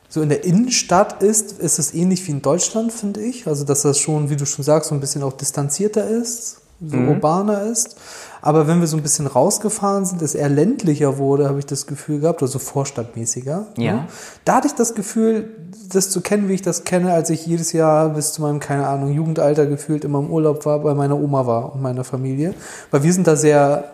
so 0.10 0.22
in 0.22 0.30
der 0.30 0.44
Innenstadt 0.44 1.22
ist, 1.22 1.60
ist 1.60 1.80
es 1.80 1.94
ähnlich 1.94 2.26
wie 2.28 2.32
in 2.32 2.42
Deutschland, 2.42 2.92
finde 2.92 3.22
ich. 3.22 3.48
Also 3.48 3.64
dass 3.64 3.84
das 3.84 4.00
schon, 4.00 4.30
wie 4.30 4.36
du 4.36 4.46
schon 4.46 4.64
sagst, 4.66 4.90
so 4.90 4.96
ein 4.96 5.02
bisschen 5.02 5.24
auch 5.24 5.34
distanzierter 5.34 6.08
ist, 6.08 6.62
so 6.86 6.98
Mhm. 6.98 7.10
urbaner 7.10 7.64
ist. 7.64 7.96
Aber 8.42 8.68
wenn 8.68 8.80
wir 8.80 8.88
so 8.88 8.98
ein 8.98 9.04
bisschen 9.04 9.28
rausgefahren 9.28 10.06
sind, 10.06 10.22
es 10.22 10.36
eher 10.36 10.50
ländlicher 10.50 11.18
wurde, 11.18 11.50
habe 11.50 11.60
ich 11.60 11.66
das 11.66 11.88
Gefühl 11.88 12.20
gehabt, 12.20 12.42
also 12.42 12.60
vorstadtmäßiger. 12.60 13.68
Ja. 13.78 13.94
Ne? 13.94 14.08
Da 14.46 14.56
hatte 14.56 14.68
ich 14.68 14.76
das 14.76 14.96
Gefühl, 14.96 15.50
das 15.92 16.10
zu 16.10 16.22
kennen, 16.22 16.50
wie 16.50 16.54
ich 16.54 16.62
das 16.62 16.84
kenne, 16.84 17.14
als 17.14 17.30
ich 17.30 17.46
jedes 17.46 17.74
Jahr 17.74 18.10
bis 18.10 18.34
zu 18.34 18.42
meinem, 18.42 18.60
keine 18.60 18.88
Ahnung, 18.88 19.12
Jugendalter 19.12 19.66
gefühlt 19.66 20.06
immer 20.06 20.20
im 20.20 20.30
Urlaub 20.30 20.66
war, 20.66 20.80
bei 20.80 20.94
meiner 20.94 21.18
Oma 21.18 21.46
war 21.46 21.74
und 21.74 21.82
meiner 21.82 22.04
Familie. 22.04 22.54
Weil 22.92 23.04
wir 23.04 23.14
sind 23.14 23.28
da 23.28 23.36
sehr, 23.36 23.92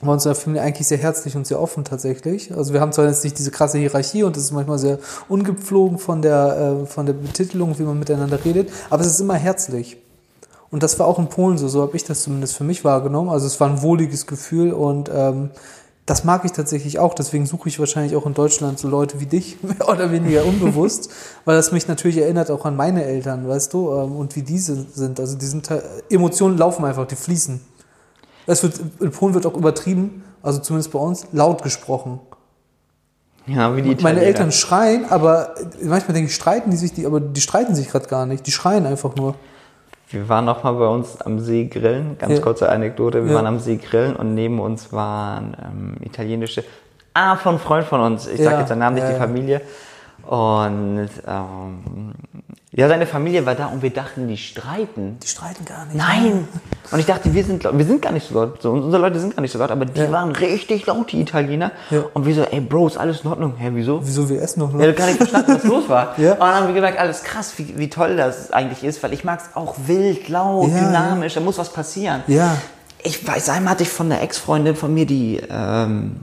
bei 0.00 0.12
unserer 0.12 0.34
Familie 0.34 0.62
eigentlich 0.62 0.86
sehr 0.86 0.98
herzlich 0.98 1.36
und 1.36 1.46
sehr 1.46 1.60
offen 1.60 1.84
tatsächlich. 1.84 2.54
Also 2.54 2.72
wir 2.72 2.80
haben 2.80 2.92
zwar 2.92 3.06
jetzt 3.06 3.24
nicht 3.24 3.38
diese 3.38 3.50
krasse 3.50 3.78
Hierarchie 3.78 4.24
und 4.24 4.36
es 4.36 4.44
ist 4.44 4.52
manchmal 4.52 4.78
sehr 4.78 4.98
ungepflogen 5.28 5.98
von 5.98 6.22
der, 6.22 6.82
äh, 6.82 6.86
von 6.86 7.06
der 7.06 7.14
Betitelung, 7.14 7.78
wie 7.78 7.84
man 7.84 7.98
miteinander 7.98 8.38
redet, 8.44 8.70
aber 8.90 9.02
es 9.02 9.08
ist 9.08 9.20
immer 9.20 9.34
herzlich. 9.34 9.96
Und 10.70 10.82
das 10.82 10.98
war 10.98 11.06
auch 11.06 11.18
in 11.18 11.28
Polen 11.28 11.58
so, 11.58 11.68
so 11.68 11.82
habe 11.82 11.96
ich 11.96 12.04
das 12.04 12.22
zumindest 12.22 12.56
für 12.56 12.64
mich 12.64 12.84
wahrgenommen. 12.84 13.30
Also 13.30 13.46
es 13.46 13.60
war 13.60 13.68
ein 13.68 13.82
wohliges 13.82 14.26
Gefühl 14.26 14.72
und 14.72 15.10
ähm, 15.12 15.50
das 16.06 16.22
mag 16.24 16.44
ich 16.44 16.52
tatsächlich 16.52 16.98
auch. 16.98 17.14
Deswegen 17.14 17.46
suche 17.46 17.68
ich 17.68 17.78
wahrscheinlich 17.78 18.16
auch 18.16 18.26
in 18.26 18.34
Deutschland 18.34 18.78
so 18.78 18.88
Leute 18.88 19.20
wie 19.20 19.26
dich, 19.26 19.58
mehr 19.62 19.88
oder 19.88 20.10
weniger 20.10 20.44
unbewusst, 20.44 21.10
weil 21.44 21.56
das 21.56 21.72
mich 21.72 21.88
natürlich 21.88 22.18
erinnert 22.18 22.50
auch 22.50 22.64
an 22.64 22.76
meine 22.76 23.04
Eltern, 23.04 23.46
weißt 23.46 23.72
du, 23.74 23.92
ähm, 23.92 24.16
und 24.16 24.36
wie 24.36 24.42
diese 24.42 24.86
sind. 24.92 25.20
Also 25.20 25.36
die 25.36 25.46
sind, 25.46 25.68
Emotionen 26.10 26.56
laufen 26.56 26.84
einfach, 26.84 27.06
die 27.06 27.16
fließen. 27.16 27.60
Es 28.46 28.62
wird, 28.62 28.80
in 29.00 29.10
Polen 29.10 29.34
wird 29.34 29.46
auch 29.46 29.56
übertrieben, 29.56 30.22
also 30.42 30.60
zumindest 30.60 30.92
bei 30.92 31.00
uns, 31.00 31.26
laut 31.32 31.64
gesprochen. 31.64 32.20
ja, 33.46 33.74
wie 33.74 33.82
die 33.82 33.88
Meine 33.88 33.98
Italiener. 33.98 34.22
Eltern 34.22 34.52
schreien, 34.52 35.04
aber 35.06 35.54
manchmal 35.82 36.14
denke 36.14 36.30
ich, 36.30 36.34
streiten 36.36 36.70
die 36.70 36.76
sich, 36.76 36.92
die, 36.92 37.06
aber 37.06 37.20
die 37.20 37.40
streiten 37.40 37.74
sich 37.74 37.88
gerade 37.88 38.06
gar 38.06 38.26
nicht. 38.26 38.46
Die 38.46 38.52
schreien 38.52 38.86
einfach 38.86 39.16
nur. 39.16 39.34
Wir 40.08 40.28
waren 40.28 40.44
noch 40.44 40.62
mal 40.62 40.72
bei 40.72 40.86
uns 40.86 41.20
am 41.20 41.40
See 41.40 41.64
grillen, 41.64 42.16
ganz 42.18 42.34
Ja. 42.34 42.40
kurze 42.40 42.68
Anekdote. 42.68 43.24
Wir 43.24 43.30
Ja. 43.30 43.36
waren 43.36 43.46
am 43.46 43.58
See 43.58 43.76
grillen 43.76 44.14
und 44.14 44.34
neben 44.34 44.60
uns 44.60 44.92
waren 44.92 45.56
ähm, 45.64 45.96
italienische, 46.00 46.62
ah, 47.14 47.34
von 47.36 47.58
Freund 47.58 47.84
von 47.86 48.00
uns, 48.00 48.26
ich 48.28 48.40
sag 48.40 48.52
Ja, 48.52 48.60
jetzt 48.60 48.70
den 48.70 48.78
Namen 48.78 48.94
nicht, 48.96 49.08
die. 49.08 49.14
Familie. 49.14 49.60
Und 50.26 51.08
ähm, 51.26 52.12
ja, 52.72 52.88
seine 52.88 53.06
Familie 53.06 53.46
war 53.46 53.54
da 53.54 53.66
und 53.66 53.80
wir 53.82 53.90
dachten, 53.90 54.26
die 54.28 54.36
streiten. 54.36 55.18
Die 55.22 55.28
streiten 55.28 55.64
gar 55.64 55.86
nicht. 55.86 55.96
Nein! 55.96 56.48
Und 56.90 56.98
ich 56.98 57.06
dachte, 57.06 57.32
wir 57.32 57.44
sind, 57.44 57.64
wir 57.64 57.84
sind 57.84 58.02
gar 58.02 58.12
nicht 58.12 58.28
so 58.28 58.34
laut. 58.34 58.60
So, 58.60 58.72
unsere 58.72 59.00
Leute 59.00 59.18
sind 59.20 59.34
gar 59.34 59.40
nicht 59.40 59.52
so 59.52 59.58
laut, 59.58 59.70
aber 59.70 59.84
die 59.86 60.00
Ja. 60.00 60.10
waren 60.12 60.32
richtig 60.32 60.84
laut, 60.86 61.12
die 61.12 61.20
Italiener. 61.20 61.70
Ja. 61.90 62.04
Und 62.12 62.26
wir 62.26 62.34
so, 62.34 62.42
ey 62.42 62.60
Bro, 62.60 62.88
ist 62.88 62.96
alles 62.98 63.20
in 63.22 63.30
Ordnung? 63.30 63.54
Hä, 63.56 63.70
wieso? 63.72 64.00
Wieso 64.04 64.28
wir 64.28 64.42
essen 64.42 64.60
noch 64.60 64.70
Ja, 64.72 64.76
nur? 64.78 64.86
du 64.88 64.92
gar 64.94 65.06
nicht 65.06 65.16
verstanden, 65.18 65.54
was 65.54 65.64
los 65.64 65.88
war. 65.88 66.14
Ja. 66.18 66.32
Und 66.32 66.40
dann 66.40 66.54
haben 66.54 66.66
wir 66.68 66.74
gemerkt, 66.74 66.98
alles 66.98 67.22
krass, 67.22 67.52
wie, 67.56 67.78
wie 67.78 67.88
toll 67.88 68.16
das 68.16 68.52
eigentlich 68.52 68.82
ist, 68.84 69.02
weil 69.02 69.12
ich 69.12 69.24
mag 69.24 69.40
es 69.40 69.56
auch 69.56 69.76
wild, 69.86 70.28
laut, 70.28 70.68
Ja, 70.70 70.80
dynamisch, 70.80 71.34
da 71.34 71.40
muss 71.40 71.58
was 71.58 71.72
passieren. 71.72 72.22
Ja. 72.26 72.56
Ich 73.02 73.26
weiß, 73.26 73.48
einmal 73.50 73.72
hatte 73.74 73.84
ich 73.84 73.88
von 73.90 74.10
einer 74.10 74.20
Ex-Freundin 74.22 74.74
von 74.74 74.92
mir, 74.92 75.06
die, 75.06 75.40
ähm, 75.48 76.16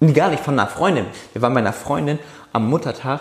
nee, 0.00 0.12
gar 0.12 0.30
nicht 0.30 0.42
von 0.42 0.58
einer 0.58 0.68
Freundin. 0.68 1.06
Wir 1.32 1.42
waren 1.42 1.54
bei 1.54 1.60
einer 1.60 1.72
Freundin 1.72 2.18
am 2.52 2.68
Muttertag 2.68 3.20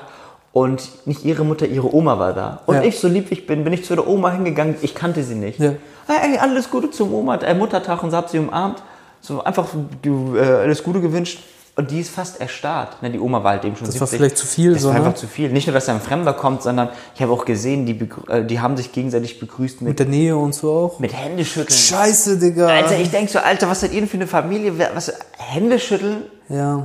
und 0.54 0.90
nicht 1.06 1.24
ihre 1.26 1.44
Mutter, 1.46 1.66
ihre 1.68 1.94
Oma 1.94 2.18
war 2.20 2.34
da. 2.34 2.62
Und 2.66 2.76
Ja. 2.76 2.82
ich, 2.84 3.00
so 3.00 3.08
lieb 3.08 3.32
ich 3.32 3.46
bin, 3.46 3.64
bin 3.64 3.74
ich 3.74 3.86
zu 3.86 3.96
der 3.96 4.08
Oma 4.08 4.32
hingegangen, 4.32 4.76
ich 4.82 4.96
kannte 4.96 5.24
sie 5.24 5.36
nicht. 5.36 5.60
Ja. 5.60 5.74
Hey, 6.08 6.32
ey, 6.34 6.38
alles 6.40 6.70
Gute 6.72 6.90
zum 6.90 7.14
Oma, 7.14 7.36
äh, 7.36 7.54
Muttertag 7.54 8.02
und 8.04 8.12
so 8.12 8.18
hab 8.18 8.30
sie 8.30 8.40
umarmt. 8.40 8.82
So 9.22 9.44
einfach 9.44 9.68
äh, 10.06 10.40
alles 10.40 10.84
Gute 10.84 11.02
gewünscht. 11.02 11.40
Und 11.78 11.92
die 11.92 12.00
ist 12.00 12.10
fast 12.10 12.42
erstarrt. 12.42 13.04
Ne, 13.04 13.12
die 13.12 13.20
Oma 13.20 13.44
war 13.44 13.52
halt 13.52 13.64
eben 13.64 13.76
schon 13.76 13.86
Das 13.86 13.94
70. 13.94 14.02
war 14.02 14.08
vielleicht 14.08 14.38
zu 14.38 14.48
viel, 14.48 14.74
Das 14.74 14.82
so, 14.82 14.88
war 14.88 14.96
ne? 14.96 15.06
einfach 15.06 15.14
zu 15.16 15.28
viel. 15.28 15.52
Nicht 15.52 15.68
nur, 15.68 15.76
dass 15.76 15.86
da 15.86 15.94
ein 15.94 16.02
Fremder 16.02 16.34
kommt, 16.34 16.64
sondern 16.64 16.90
ich 17.14 17.22
habe 17.22 17.32
auch 17.32 17.46
gesehen, 17.46 17.86
die, 17.86 18.00
äh, 18.30 18.44
die 18.44 18.60
haben 18.60 18.76
sich 18.76 18.92
gegenseitig 18.92 19.40
begrüßt 19.40 19.82
mit, 19.82 19.90
Mit 19.90 20.00
der 20.00 20.08
Nähe 20.08 20.36
und 20.36 20.56
so 20.56 20.72
auch. 20.74 21.00
mit 21.00 21.14
Händeschütteln. 21.14 21.78
Scheiße, 21.78 22.40
Digga. 22.40 22.66
Alter, 22.68 22.98
ich 23.00 23.12
denk 23.12 23.30
so, 23.30 23.38
Alter, 23.38 23.70
was 23.70 23.82
seid 23.82 23.94
ihr 23.94 24.02
denn 24.02 24.10
für 24.10 24.18
eine 24.18 24.26
Familie? 24.26 24.74
Was, 24.96 25.14
Händeschütteln, 25.38 26.24
ja, 26.50 26.84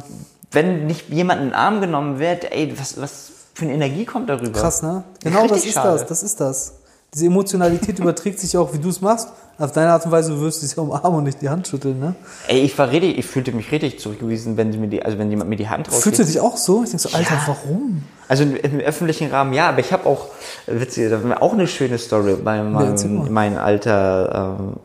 wenn 0.50 0.86
nicht 0.86 1.08
jemand 1.08 1.40
in 1.40 1.48
den 1.48 1.54
Arm 1.54 1.80
genommen 1.80 2.18
wird, 2.18 2.52
ey, 2.52 2.74
was, 2.78 3.00
was 3.00 3.30
für 3.54 3.64
eine 3.64 3.74
Energie 3.74 4.04
kommt 4.04 4.28
darüber? 4.28 4.60
krass, 4.60 4.82
ne? 4.82 5.04
Genau 5.24 5.46
das 5.46 5.64
ist 5.64 5.72
schade. 5.72 5.98
das, 5.98 6.06
das 6.06 6.22
ist 6.22 6.40
das. 6.40 6.74
Diese 7.14 7.26
Emotionalität 7.26 7.98
überträgt 7.98 8.40
sich 8.40 8.56
auch, 8.56 8.72
wie 8.74 8.78
du 8.78 8.90
es 8.90 9.00
machst. 9.00 9.28
Auf 9.58 9.72
deine 9.72 9.92
Art 9.92 10.04
und 10.06 10.12
Weise 10.12 10.40
wirst 10.40 10.62
du 10.62 10.66
sie 10.66 10.76
umarmen 10.80 11.18
und 11.18 11.24
nicht 11.24 11.40
die 11.42 11.48
Hand 11.48 11.68
schütteln, 11.68 11.98
ne? 12.00 12.14
Ey, 12.48 12.60
ich 12.62 12.76
war 12.78 12.90
richtig, 12.90 13.18
ich 13.18 13.26
fühlte 13.26 13.52
mich 13.52 13.70
richtig 13.70 14.00
zurückgewiesen, 14.00 14.56
wenn 14.56 14.72
sie 14.72 14.78
mir 14.78 14.88
die, 14.88 15.02
also 15.04 15.18
wenn 15.18 15.30
jemand 15.30 15.50
mir 15.50 15.56
die 15.56 15.68
Hand 15.68 15.88
Fühlst 15.88 16.06
du 16.06 16.10
rausgeht. 16.10 16.28
dich 16.28 16.40
auch 16.40 16.56
so? 16.56 16.82
Ich 16.84 16.90
denke 16.90 17.08
so, 17.08 17.16
Alter, 17.16 17.34
Ja. 17.34 17.42
warum? 17.46 18.02
Also 18.28 18.44
im, 18.44 18.56
im 18.56 18.80
öffentlichen 18.80 19.30
Rahmen 19.30 19.52
ja, 19.52 19.68
aber 19.68 19.80
ich 19.80 19.92
habe 19.92 20.06
auch, 20.06 20.26
witzig, 20.66 21.12
auch 21.40 21.52
eine 21.52 21.66
schöne 21.66 21.98
Story 21.98 22.36
bei 22.42 22.62
meinem, 22.62 23.32
mein 23.32 23.56
alter, 23.58 24.56
ähm, 24.58 24.76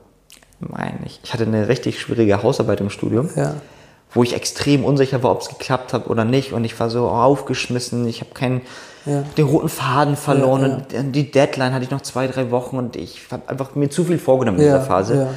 mein, 0.59 0.99
ich, 1.05 1.19
ich 1.23 1.33
hatte 1.33 1.43
eine 1.45 1.67
richtig 1.67 1.99
schwierige 2.01 2.43
Hausarbeit 2.43 2.81
im 2.81 2.89
Studium. 2.89 3.29
Ja. 3.35 3.55
wo 4.13 4.23
ich 4.23 4.33
extrem 4.35 4.83
unsicher 4.83 5.21
war, 5.23 5.31
ob 5.31 5.41
es 5.41 5.49
geklappt 5.49 5.93
hat 5.93 6.07
oder 6.09 6.25
nicht. 6.25 6.51
Und 6.53 6.63
ich 6.63 6.79
war 6.79 6.89
so 6.89 7.07
aufgeschmissen. 7.07 8.07
Ich 8.07 8.21
habe 8.21 8.31
keinen 8.33 8.61
Ja. 9.07 9.23
den 9.37 9.45
roten 9.45 9.69
Faden 9.69 10.15
verloren. 10.15 10.83
Ja. 10.91 10.99
Und 10.99 11.11
die 11.13 11.31
Deadline 11.31 11.73
hatte 11.73 11.85
ich 11.85 11.91
noch 11.91 12.01
zwei, 12.01 12.27
drei 12.27 12.51
Wochen 12.51 12.77
und 12.77 12.95
ich 12.95 13.21
habe 13.31 13.47
einfach 13.47 13.73
mir 13.75 13.89
zu 13.89 14.03
viel 14.03 14.19
vorgenommen 14.19 14.59
in 14.59 14.65
dieser 14.65 14.81
Phase. 14.81 15.29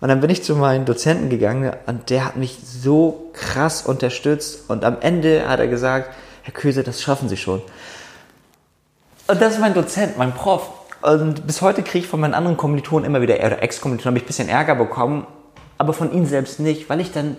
Und 0.00 0.08
dann 0.08 0.20
bin 0.20 0.28
ich 0.28 0.42
zu 0.42 0.54
meinem 0.56 0.84
Dozenten 0.84 1.30
gegangen 1.30 1.72
und 1.86 2.10
der 2.10 2.26
hat 2.26 2.36
mich 2.36 2.58
so 2.62 3.30
krass 3.32 3.82
unterstützt. 3.86 4.68
Und 4.68 4.84
am 4.84 4.96
Ende 5.00 5.48
hat 5.48 5.60
er 5.60 5.68
gesagt, 5.68 6.10
Herr 6.42 6.52
Köse, 6.52 6.82
das 6.82 7.00
schaffen 7.00 7.28
Sie 7.28 7.38
schon. 7.38 7.62
Und 9.26 9.40
das 9.40 9.54
ist 9.54 9.60
mein 9.60 9.72
Dozent, 9.72 10.18
mein 10.18 10.32
Prof. 10.32 10.68
Und 11.00 11.46
bis 11.46 11.62
heute 11.62 11.82
kriege 11.82 12.04
ich 12.04 12.06
von 12.10 12.20
meinen 12.20 12.34
anderen 12.34 12.56
Kommilitonen 12.56 13.04
immer 13.06 13.20
wieder, 13.20 13.36
oder 13.36 13.62
Ex-Kommilitonen, 13.62 14.08
habe 14.14 14.18
ich 14.18 14.24
ein 14.24 14.26
bisschen 14.26 14.48
Ärger 14.48 14.74
bekommen, 14.74 15.26
aber 15.78 15.92
von 15.92 16.12
ihnen 16.12 16.26
selbst 16.26 16.60
nicht, 16.60 16.88
weil 16.90 17.00
ich 17.00 17.12
dann 17.12 17.36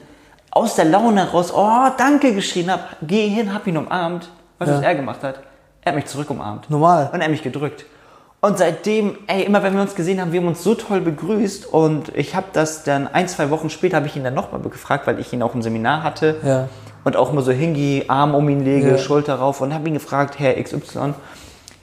aus 0.52 0.76
der 0.76 0.86
Laune 0.86 1.30
raus, 1.32 1.52
oh, 1.54 1.88
danke 1.98 2.34
geschrien 2.34 2.72
habe, 2.72 2.84
gehe 3.02 3.28
hin, 3.30 3.54
hab 3.54 3.68
ihn 3.68 3.78
umarmt. 3.78 4.30
Du, 4.60 4.66
Ja. 4.66 4.78
was 4.78 4.82
er 4.84 4.96
gemacht 4.96 5.22
hat? 5.22 5.40
Er 5.86 5.92
hat 5.92 5.96
mich 5.98 6.06
zurück 6.08 6.32
umarmt. 6.32 6.68
Normal. 6.70 7.10
Und 7.14 7.20
er 7.20 7.26
hat 7.26 7.32
mich 7.32 7.44
gedrückt. 7.44 7.86
Und 8.42 8.58
seitdem, 8.58 9.18
ey, 9.28 9.44
immer 9.44 9.62
wenn 9.64 9.76
wir 9.76 9.82
uns 9.84 9.94
gesehen 9.96 10.20
haben, 10.20 10.32
wir 10.32 10.40
haben 10.42 10.48
uns 10.48 10.64
so 10.64 10.74
toll 10.76 11.00
begrüßt 11.00 11.68
und 11.72 12.10
ich 12.16 12.36
habe 12.36 12.48
das 12.54 12.84
dann 12.84 13.08
ein, 13.08 13.28
zwei 13.28 13.50
Wochen 13.52 13.70
später 13.70 13.98
habe 13.98 14.08
ich 14.08 14.16
ihn 14.16 14.24
dann 14.24 14.34
nochmal 14.34 14.62
gefragt, 14.62 15.06
weil 15.08 15.20
ich 15.20 15.32
ihn 15.32 15.42
auch 15.44 15.54
im 15.56 15.62
Seminar 15.62 16.04
hatte 16.04 16.38
Ja. 16.44 16.68
und 17.04 17.16
auch 17.16 17.32
mal 17.34 17.44
so 17.44 17.52
hingehe, 17.52 18.08
Arm 18.10 18.34
um 18.36 18.50
ihn 18.50 18.64
lege, 18.66 18.90
Ja. 18.92 18.98
Schulter 18.98 19.36
rauf 19.36 19.62
und 19.62 19.74
habe 19.74 19.88
ihn 19.88 19.94
gefragt, 19.96 20.38
Herr 20.40 20.62
XY, 20.62 21.14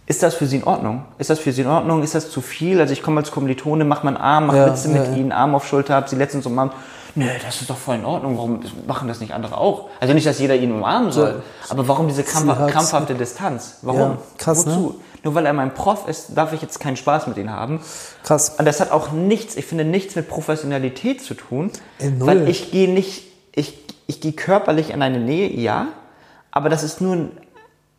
ist 0.07 0.23
das 0.23 0.35
für 0.35 0.47
Sie 0.47 0.57
in 0.57 0.65
Ordnung? 0.65 1.05
Ist 1.19 1.31
das 1.31 1.39
für 1.39 1.53
Sie 1.53 1.63
in 1.63 1.69
Ordnung? 1.69 2.03
Ist 2.03 2.15
das 2.17 2.29
zu 2.31 2.41
viel? 2.41 2.81
Also 2.81 2.93
ich 2.93 3.03
komme 3.03 3.21
als 3.21 3.31
Kommilitone, 3.31 3.85
mach 3.85 4.03
meinen 4.03 4.17
Arm, 4.17 4.47
mach 4.49 4.55
Ja, 4.55 4.67
Witze 4.67 4.89
mit. 4.89 5.17
Ihnen, 5.17 5.31
Arm 5.33 5.55
auf 5.55 5.67
Schulter, 5.67 5.95
hab 5.95 6.09
Sie 6.09 6.17
letztens 6.17 6.45
umarmt. 6.47 6.73
Nö, 7.15 7.27
das 7.45 7.61
ist 7.61 7.69
doch 7.69 7.77
voll 7.77 7.97
in 7.97 8.05
Ordnung. 8.05 8.37
Warum 8.37 8.61
machen 8.87 9.09
das 9.09 9.21
nicht 9.21 9.33
andere 9.35 9.59
auch? 9.59 9.89
Also 10.01 10.15
nicht, 10.15 10.27
dass 10.27 10.39
jeder 10.39 10.57
ihn 10.57 10.73
umarmen 10.73 11.13
soll, 11.13 11.43
aber 11.69 11.87
warum 11.89 12.09
diese 12.09 12.23
krampf 12.23 12.55
krampfhafte 12.71 13.15
Distanz? 13.15 13.79
Warum? 13.83 14.01
Ja, 14.01 14.19
krass, 14.39 14.67
ne? 14.67 14.73
Wozu? 14.73 15.01
Nur 15.25 15.35
weil 15.35 15.47
er 15.47 15.53
mein 15.53 15.73
Prof 15.73 16.09
ist, 16.09 16.37
darf 16.37 16.53
ich 16.53 16.63
jetzt 16.63 16.81
keinen 16.81 16.97
Spaß 16.97 17.29
mit 17.29 17.37
ihm 17.37 17.51
haben. 17.51 17.81
Krass. 18.25 18.57
Und 18.59 18.65
das 18.65 18.81
hat 18.81 18.91
auch 18.91 19.13
nichts, 19.13 19.57
ich 19.57 19.67
finde, 19.67 19.85
nichts 19.85 20.17
mit 20.17 20.29
Professionalität 20.29 21.23
zu 21.23 21.35
tun. 21.35 21.71
Ey, 21.99 22.11
null. 22.11 22.27
Weil 22.27 22.49
ich 22.49 22.73
gehe 22.73 22.91
nicht, 22.91 23.25
ich, 23.55 23.79
ich 24.07 24.21
gehe 24.21 24.33
körperlich 24.33 24.91
in 24.91 25.01
eine 25.01 25.21
Nähe, 25.21 25.49
ja, 25.53 25.89
aber 26.51 26.69
das 26.71 26.83
ist 26.83 27.01
nur 27.01 27.13
eine 27.13 27.31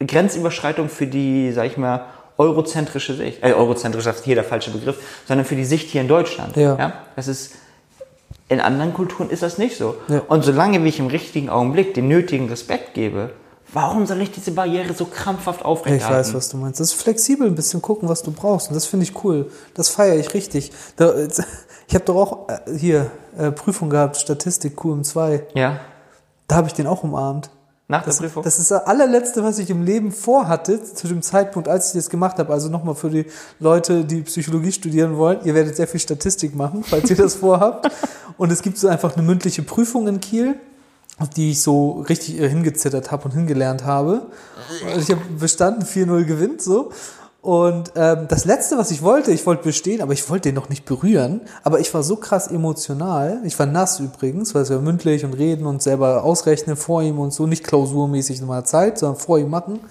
Grenzüberschreitung 0.06 0.90
für 0.90 1.08
die, 1.08 1.52
sag 1.54 1.66
ich 1.66 1.78
mal, 1.78 2.06
eurozentrische 2.38 3.14
Sicht. 3.14 3.44
Äh, 3.44 3.54
eurozentrisch 3.54 4.06
ist 4.06 4.26
hier 4.26 4.36
der 4.36 4.44
falsche 4.44 4.72
Begriff, 4.72 4.98
sondern 5.26 5.46
für 5.46 5.56
die 5.56 5.66
Sicht 5.66 5.90
hier 5.90 6.02
in 6.02 6.08
Deutschland. 6.08 6.58
Ja. 6.58 6.94
Das 7.16 7.28
ist, 7.28 7.54
in 8.54 8.62
anderen 8.62 8.94
Kulturen 8.94 9.30
ist 9.30 9.44
das 9.44 9.58
nicht 9.58 9.78
so. 9.78 9.96
Ja. 10.08 10.22
Und 10.28 10.44
solange 10.44 10.86
ich 10.88 11.00
im 11.00 11.08
richtigen 11.08 11.50
Augenblick 11.50 11.94
den 11.94 12.08
nötigen 12.08 12.48
Respekt 12.50 12.94
gebe, 12.94 13.32
warum 13.74 14.06
soll 14.06 14.22
ich 14.22 14.32
diese 14.32 14.52
Barriere 14.52 14.94
so 14.94 15.06
krampfhaft 15.06 15.62
Ich 15.62 15.66
aufrechterhalten? 15.66 16.28
weiß, 16.30 16.34
was 16.34 16.50
du 16.50 16.58
meinst. 16.58 16.80
Das 16.80 16.94
ist 16.94 17.02
flexibel, 17.02 17.48
ein 17.48 17.56
bisschen 17.56 17.82
gucken, 17.82 18.08
was 18.08 18.22
du 18.24 18.32
brauchst. 18.32 18.70
Und 18.70 18.76
das 18.76 18.86
finde 18.86 19.06
ich 19.06 19.24
cool. 19.24 19.50
Das 19.74 19.90
feiere 19.90 20.16
ich 20.18 20.34
richtig. 20.34 20.72
Da, 20.96 21.14
ich 21.88 21.96
habe 21.96 22.06
doch 22.06 22.16
auch 22.16 22.50
äh, 22.50 22.78
hier 22.78 23.12
äh, 23.38 23.52
Prüfung 23.52 23.90
gehabt, 23.90 24.18
Statistik 24.18 24.78
QM2. 24.80 25.42
Ja, 25.56 25.80
Da 26.48 26.56
habe 26.56 26.68
ich 26.68 26.74
den 26.74 26.88
auch 26.88 27.04
umarmt. 27.04 27.50
Nach 27.88 28.04
Das, 28.06 28.18
der 28.18 28.28
Prüfung. 28.28 28.44
das 28.44 28.60
ist 28.60 28.72
das 28.72 28.86
allerletzte, 28.86 29.44
was 29.44 29.60
ich 29.60 29.70
im 29.70 29.84
Leben 29.84 30.12
vorhatte, 30.12 30.82
zu 30.82 31.08
dem 31.08 31.22
Zeitpunkt, 31.22 31.68
als 31.68 31.88
ich 31.88 31.94
das 31.94 32.10
gemacht 32.10 32.38
habe. 32.38 32.54
Also 32.54 32.70
nochmal 32.70 32.96
für 32.96 33.10
die 33.10 33.26
Leute, 33.60 34.06
die 34.06 34.22
Psychologie 34.22 34.72
studieren 34.72 35.18
wollen. 35.18 35.40
Ihr 35.44 35.54
werdet 35.54 35.76
sehr 35.76 35.88
viel 35.88 36.00
Statistik 36.00 36.56
machen, 36.56 36.84
falls 36.84 37.10
ihr 37.10 37.16
das 37.18 37.36
vorhabt. 37.44 37.90
Und 38.38 38.52
es 38.52 38.62
gibt 38.62 38.78
so 38.78 38.88
einfach 38.88 39.16
eine 39.16 39.24
mündliche 39.26 39.64
Prüfung 39.64 40.08
in 40.08 40.22
Kiel, 40.22 40.56
auf 41.20 41.30
die 41.30 41.52
ich 41.52 41.62
so 41.62 42.04
richtig 42.10 42.40
äh, 42.40 42.50
hingezittert 42.50 43.12
habe 43.12 43.26
und 43.26 43.32
hingelernt 43.32 43.84
habe. 43.86 44.28
Und 44.94 45.02
ich 45.02 45.12
habe 45.12 45.22
bestanden, 45.40 45.84
4-0 45.84 46.24
gewinnt 46.24 46.62
so. 46.62 46.92
Und 47.44 47.92
ähm, 47.98 48.28
das 48.30 48.46
Letzte, 48.46 48.78
was 48.78 48.90
ich 48.90 49.02
wollte, 49.02 49.32
ich 49.34 49.46
wollte 49.46 49.64
bestehen, 49.64 50.02
aber 50.02 50.14
ich 50.14 50.30
wollte 50.30 50.48
den 50.48 50.56
noch 50.56 50.70
nicht 50.70 50.86
berühren. 50.86 51.42
Aber 51.64 51.82
ich 51.82 51.94
war 51.94 52.02
so 52.02 52.16
krass 52.16 52.48
emotional. 52.48 53.42
Ich 53.44 53.60
war 53.60 53.66
nass 53.66 54.00
übrigens, 54.00 54.56
weil 54.56 54.62
es 54.62 54.70
ja 54.70 54.80
mündlich 54.80 55.26
und 55.26 55.34
reden 55.34 55.66
und 55.66 55.82
selber 55.84 56.24
ausrechnen 56.24 56.78
vor 56.78 57.04
ihm 57.04 57.20
und 57.20 57.34
so, 57.34 57.46
nicht 57.46 57.66
klausurmäßig 57.66 58.40
in 58.40 58.48
meiner 58.48 58.64
Zeit, 58.64 58.98
sondern 58.98 59.20
vor 59.20 59.40
ihm 59.40 59.50
machen. 59.50 59.82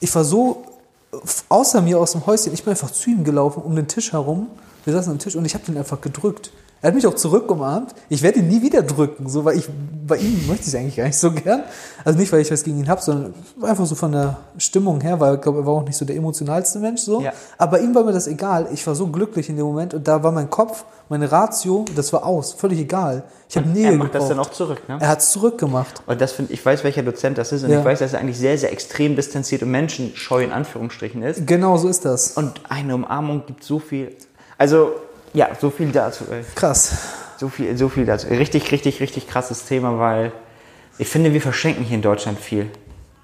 Ich 0.00 0.14
war 0.14 0.24
so 0.24 0.64
f- 1.12 1.44
außer 1.50 1.82
mir 1.82 2.00
aus 2.00 2.12
dem 2.12 2.24
Häuschen. 2.24 2.54
Ich 2.54 2.64
bin 2.64 2.70
einfach 2.70 2.90
zu 2.90 3.10
ihm 3.10 3.24
gelaufen, 3.24 3.62
um 3.62 3.76
den 3.76 3.88
Tisch 3.88 4.14
herum. 4.14 4.46
Wir 4.86 4.94
saßen 4.94 5.12
am 5.12 5.18
Tisch 5.18 5.36
und 5.36 5.44
ich 5.44 5.52
habe 5.52 5.66
den 5.66 5.76
einfach 5.76 6.00
gedrückt. 6.00 6.50
Er 6.82 6.88
hat 6.88 6.94
mich 6.94 7.06
auch 7.06 7.14
zurück 7.14 7.50
umarmt. 7.50 7.94
Ich 8.10 8.22
werde 8.22 8.38
ihn 8.40 8.48
nie 8.48 8.60
wieder 8.62 8.82
drücken, 8.82 9.28
so, 9.28 9.44
weil 9.44 9.56
ich, 9.56 9.66
bei 10.06 10.18
ihm 10.18 10.46
möchte 10.46 10.62
ich 10.62 10.68
es 10.68 10.74
eigentlich 10.74 10.96
gar 10.96 11.04
nicht 11.04 11.18
so 11.18 11.32
gern. 11.32 11.62
Also 12.04 12.18
nicht, 12.18 12.30
weil 12.30 12.40
ich 12.42 12.50
was 12.52 12.62
gegen 12.62 12.78
ihn 12.78 12.88
habe, 12.88 13.00
sondern 13.00 13.34
einfach 13.62 13.86
so 13.86 13.94
von 13.94 14.12
der 14.12 14.36
Stimmung 14.58 15.00
her, 15.00 15.18
weil 15.18 15.36
ich 15.36 15.40
glaube, 15.40 15.60
er 15.60 15.66
war 15.66 15.72
auch 15.74 15.84
nicht 15.84 15.96
so 15.96 16.04
der 16.04 16.14
emotionalste 16.16 16.78
Mensch, 16.78 17.00
so. 17.00 17.22
Ja. 17.22 17.32
Aber 17.56 17.80
ihm 17.80 17.94
war 17.94 18.04
mir 18.04 18.12
das 18.12 18.26
egal. 18.28 18.68
Ich 18.72 18.86
war 18.86 18.94
so 18.94 19.06
glücklich 19.08 19.48
in 19.48 19.56
dem 19.56 19.64
Moment 19.66 19.94
und 19.94 20.06
da 20.06 20.22
war 20.22 20.30
mein 20.32 20.50
Kopf, 20.50 20.84
meine 21.08 21.32
Ratio, 21.32 21.86
das 21.96 22.12
war 22.12 22.24
aus. 22.26 22.52
Völlig 22.52 22.78
egal. 22.78 23.24
Ich 23.48 23.56
habe 23.56 23.68
Nähe 23.68 23.86
er 23.86 23.96
macht 23.96 24.14
das 24.14 24.24
gebraucht. 24.24 24.30
dann 24.30 24.38
auch 24.40 24.50
zurück, 24.50 24.88
ne? 24.88 24.98
Er 25.00 25.08
hat 25.08 25.20
es 25.20 25.30
zurückgemacht. 25.32 26.02
Und 26.06 26.20
das 26.20 26.32
finde 26.32 26.52
ich 26.52 26.64
weiß, 26.64 26.84
welcher 26.84 27.02
Dozent 27.02 27.38
das 27.38 27.52
ist 27.52 27.64
und 27.64 27.70
Ja. 27.70 27.78
ich 27.78 27.84
weiß, 27.84 28.00
dass 28.00 28.12
er 28.12 28.20
eigentlich 28.20 28.38
sehr, 28.38 28.58
sehr 28.58 28.70
extrem 28.72 29.16
distanziert 29.16 29.62
und 29.62 29.70
menschenscheu 29.70 30.44
in 30.44 30.52
Anführungsstrichen 30.52 31.22
ist. 31.22 31.46
Genau 31.46 31.78
so 31.78 31.88
ist 31.88 32.04
das. 32.04 32.32
Und 32.32 32.60
eine 32.68 32.94
Umarmung 32.94 33.44
gibt 33.46 33.64
so 33.64 33.78
viel. 33.78 34.14
Also, 34.58 34.90
ja, 35.32 35.48
so 35.60 35.70
viel 35.70 35.92
dazu. 35.92 36.24
ey. 36.30 36.44
Krass. 36.54 36.96
So 37.38 37.48
viel, 37.48 37.76
so 37.76 37.88
viel 37.88 38.06
dazu. 38.06 38.28
Richtig, 38.28 38.72
richtig, 38.72 39.00
richtig 39.00 39.28
krasses 39.28 39.66
Thema, 39.66 39.98
weil 39.98 40.32
ich 40.98 41.08
finde, 41.08 41.32
wir 41.34 41.42
verschenken 41.42 41.84
hier 41.84 41.96
in 41.96 42.02
Deutschland 42.02 42.38
viel. 42.38 42.70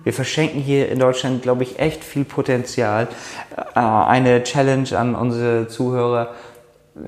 Wir 0.04 0.12
verschenken 0.12 0.60
hier 0.60 0.90
in 0.90 0.98
Deutschland, 0.98 1.42
glaube 1.42 1.62
ich, 1.62 1.78
echt 1.78 2.04
viel 2.04 2.24
Potenzial. 2.24 3.08
Äh, 3.74 3.78
Eine 3.78 4.42
Challenge 4.42 4.98
an 4.98 5.14
unsere 5.14 5.68
Zuhörer. 5.68 6.34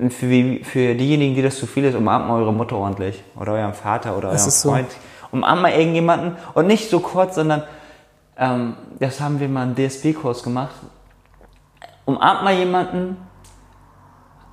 Für, 0.09 0.59
für 0.63 0.95
diejenigen, 0.95 1.35
die 1.35 1.43
das 1.43 1.57
zu 1.59 1.67
viel 1.67 1.83
ist, 1.83 1.95
umarmt 1.95 2.27
mal 2.27 2.41
eure 2.41 2.53
Mutter 2.53 2.75
ordentlich. 2.77 3.21
Oder 3.39 3.53
euren 3.53 3.73
Vater 3.75 4.17
oder 4.17 4.31
Das 4.31 4.41
euren 4.41 4.47
ist 4.47 4.61
so. 4.61 4.69
Freund. 4.69 4.87
Umarmt 5.31 5.61
mal 5.61 5.71
irgendjemanden. 5.73 6.37
Und 6.53 6.65
nicht 6.67 6.89
so 6.89 7.01
kurz, 7.01 7.35
sondern 7.35 7.63
ähm, 8.37 8.75
das 8.99 9.19
haben 9.19 9.39
wir 9.39 9.49
mal 9.49 9.63
im 9.67 9.75
DSB-Kurs 9.75 10.41
gemacht. 10.41 10.73
Umarmt 12.05 12.43
mal 12.43 12.53
jemanden, 12.55 13.17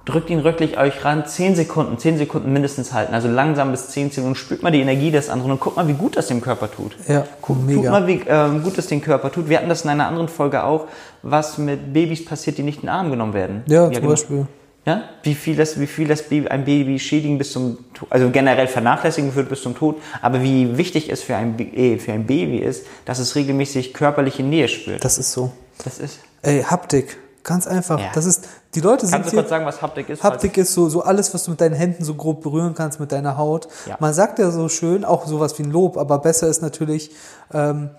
drückt 0.05 0.31
ihn 0.31 0.43
wirklich 0.45 0.79
euch 0.79 1.05
ran, 1.05 1.27
10 1.27 1.55
Sekunden, 1.55 1.99
10 1.99 2.19
Sekunden 2.19 2.53
mindestens 2.53 2.93
halten, 2.93 3.15
also 3.15 3.29
langsam 3.29 3.71
bis 3.71 3.89
10 3.89 4.11
Sekunden 4.11 4.31
und 4.31 4.35
spürt 4.37 4.63
mal 4.63 4.73
die 4.73 4.81
Energie 4.81 5.11
des 5.11 5.29
anderen 5.31 5.53
und 5.53 5.61
guckt 5.61 5.77
mal, 5.77 5.87
wie 5.87 5.93
gut 5.93 6.17
das 6.17 6.27
dem 6.27 6.41
Körper 6.41 6.71
tut. 6.71 6.97
Ja, 7.07 7.25
Guckt 7.41 7.65
mega. 7.65 7.91
mal, 7.91 8.07
wie 8.07 8.23
ähm, 8.27 8.63
gut 8.63 8.77
das 8.79 8.89
dem 8.89 9.01
Körper 9.01 9.31
tut. 9.31 9.49
Wir 9.49 9.59
hatten 9.59 9.69
das 9.69 9.83
in 9.85 9.91
einer 9.91 10.09
anderen 10.09 10.29
Folge 10.29 10.65
auch, 10.65 10.87
was 11.23 11.59
mit 11.59 11.93
Babys 11.93 12.25
passiert, 12.25 12.59
die 12.59 12.63
nicht 12.63 12.79
in 12.79 12.83
den 12.83 12.89
Arm 12.91 13.11
genommen 13.11 13.35
werden. 13.35 13.63
Ja, 13.67 13.85
zum 13.85 13.95
genau. 13.95 14.09
Beispiel. 14.09 14.47
Ja, 14.85 15.05
wie 15.23 15.37
viel 15.37 15.55
das, 15.55 15.79
wie 15.79 15.87
viel 15.87 16.09
das 16.09 16.25
Baby, 16.29 16.49
ein 16.49 16.65
Baby 16.65 16.99
schädigen 16.99 17.39
bis 17.39 17.53
zum, 17.53 17.79
also 18.11 18.31
generell 18.31 18.67
vernachlässigen 18.67 19.33
wird 19.37 19.49
bis 19.49 19.63
zum 19.63 19.77
Tod, 19.77 20.03
aber 20.21 20.43
wie 20.43 20.77
wichtig 20.77 21.09
es 21.09 21.23
für 21.23 21.37
ein, 21.37 21.57
eh, 21.57 21.99
für 21.99 22.13
ein 22.13 22.27
Baby 22.27 22.59
ist, 22.59 22.85
dass 23.05 23.21
es 23.21 23.37
regelmäßig 23.37 23.95
körperliche 23.95 24.43
Nähe 24.43 24.67
spürt. 24.67 25.05
Das 25.05 25.19
ist 25.19 25.31
so. 25.31 25.53
Das 25.85 26.01
ist. 26.01 26.19
Ey, 26.43 26.65
Haptik. 26.65 27.17
Ganz 27.45 27.67
einfach. 27.67 27.99
Ja. 27.99 28.11
Das 28.15 28.25
ist, 28.25 28.47
die 28.75 28.81
Leute 28.81 29.07
sind 29.07 29.13
Kannst 29.15 29.29
du 29.29 29.31
hier, 29.33 29.41
kurz 29.41 29.51
sagen, 29.51 29.67
was 29.67 29.83
Haptik 29.83 30.09
ist? 30.09 30.23
Haptik 30.23 30.57
ist 30.57 30.75
so, 30.75 30.89
so 30.89 31.03
alles, 31.03 31.35
was 31.35 31.45
du 31.45 31.51
mit 31.51 31.61
deinen 31.61 31.75
Händen 31.75 32.05
so 32.05 32.15
grob 32.15 32.43
berühren 32.43 32.75
kannst, 32.75 33.01
mit 33.01 33.11
deiner 33.11 33.37
Haut. 33.37 33.69
Ja. 33.87 33.97
Man 33.99 34.15
sagt 34.15 34.39
ja 34.39 34.51
so 34.51 34.69
schön, 34.69 35.05
auch 35.05 35.27
sowas 35.27 35.59
wie 35.59 35.65
ein 35.65 35.71
Lob, 35.71 35.97
aber 35.97 36.19
besser 36.19 36.47
ist 36.49 36.63
natürlich, 36.63 37.11
ähm, 37.53 37.91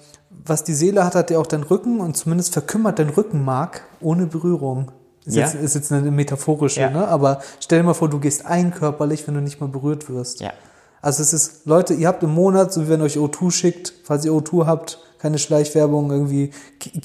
was 0.46 0.64
die 0.64 0.74
Seele 0.74 1.04
hat, 1.04 1.16
hat 1.16 1.30
ja 1.30 1.40
auch 1.40 1.46
dein 1.48 1.64
Rücken 1.64 2.00
und 2.00 2.16
zumindest 2.16 2.54
verkümmert 2.54 3.00
dein 3.00 3.10
Rückenmark 3.10 3.82
ohne 4.02 4.26
Berührung. 4.28 4.92
Ist, 5.26 5.36
Ja. 5.36 5.44
jetzt, 5.46 5.56
ist 5.56 5.76
jetzt 5.76 5.92
eine 5.92 6.10
metaphorische, 6.12 6.82
Ja. 6.82 6.90
ne? 6.90 7.08
aber 7.08 7.40
stell 7.60 7.80
dir 7.80 7.86
mal 7.86 7.94
vor, 7.94 8.10
du 8.10 8.20
gehst 8.20 8.46
ein 8.46 8.72
körperlich, 8.74 9.28
wenn 9.28 9.36
du 9.36 9.42
nicht 9.42 9.62
mal 9.62 9.70
berührt 9.70 10.10
wirst. 10.10 10.40
Ja. 10.42 10.52
Also 11.02 11.22
es 11.22 11.34
ist, 11.34 11.66
Leute, 11.66 11.94
ihr 11.94 12.08
habt 12.08 12.24
im 12.24 12.34
Monat, 12.34 12.72
so 12.74 12.82
wie 12.84 12.90
wenn 12.90 13.02
euch 13.02 13.18
O2 13.18 13.52
schickt, 13.52 13.94
falls 14.06 14.24
ihr 14.26 14.32
O2 14.32 14.66
habt, 14.66 15.00
keine 15.24 15.40
Schleichwerbung 15.40 16.12
irgendwie, 16.12 16.52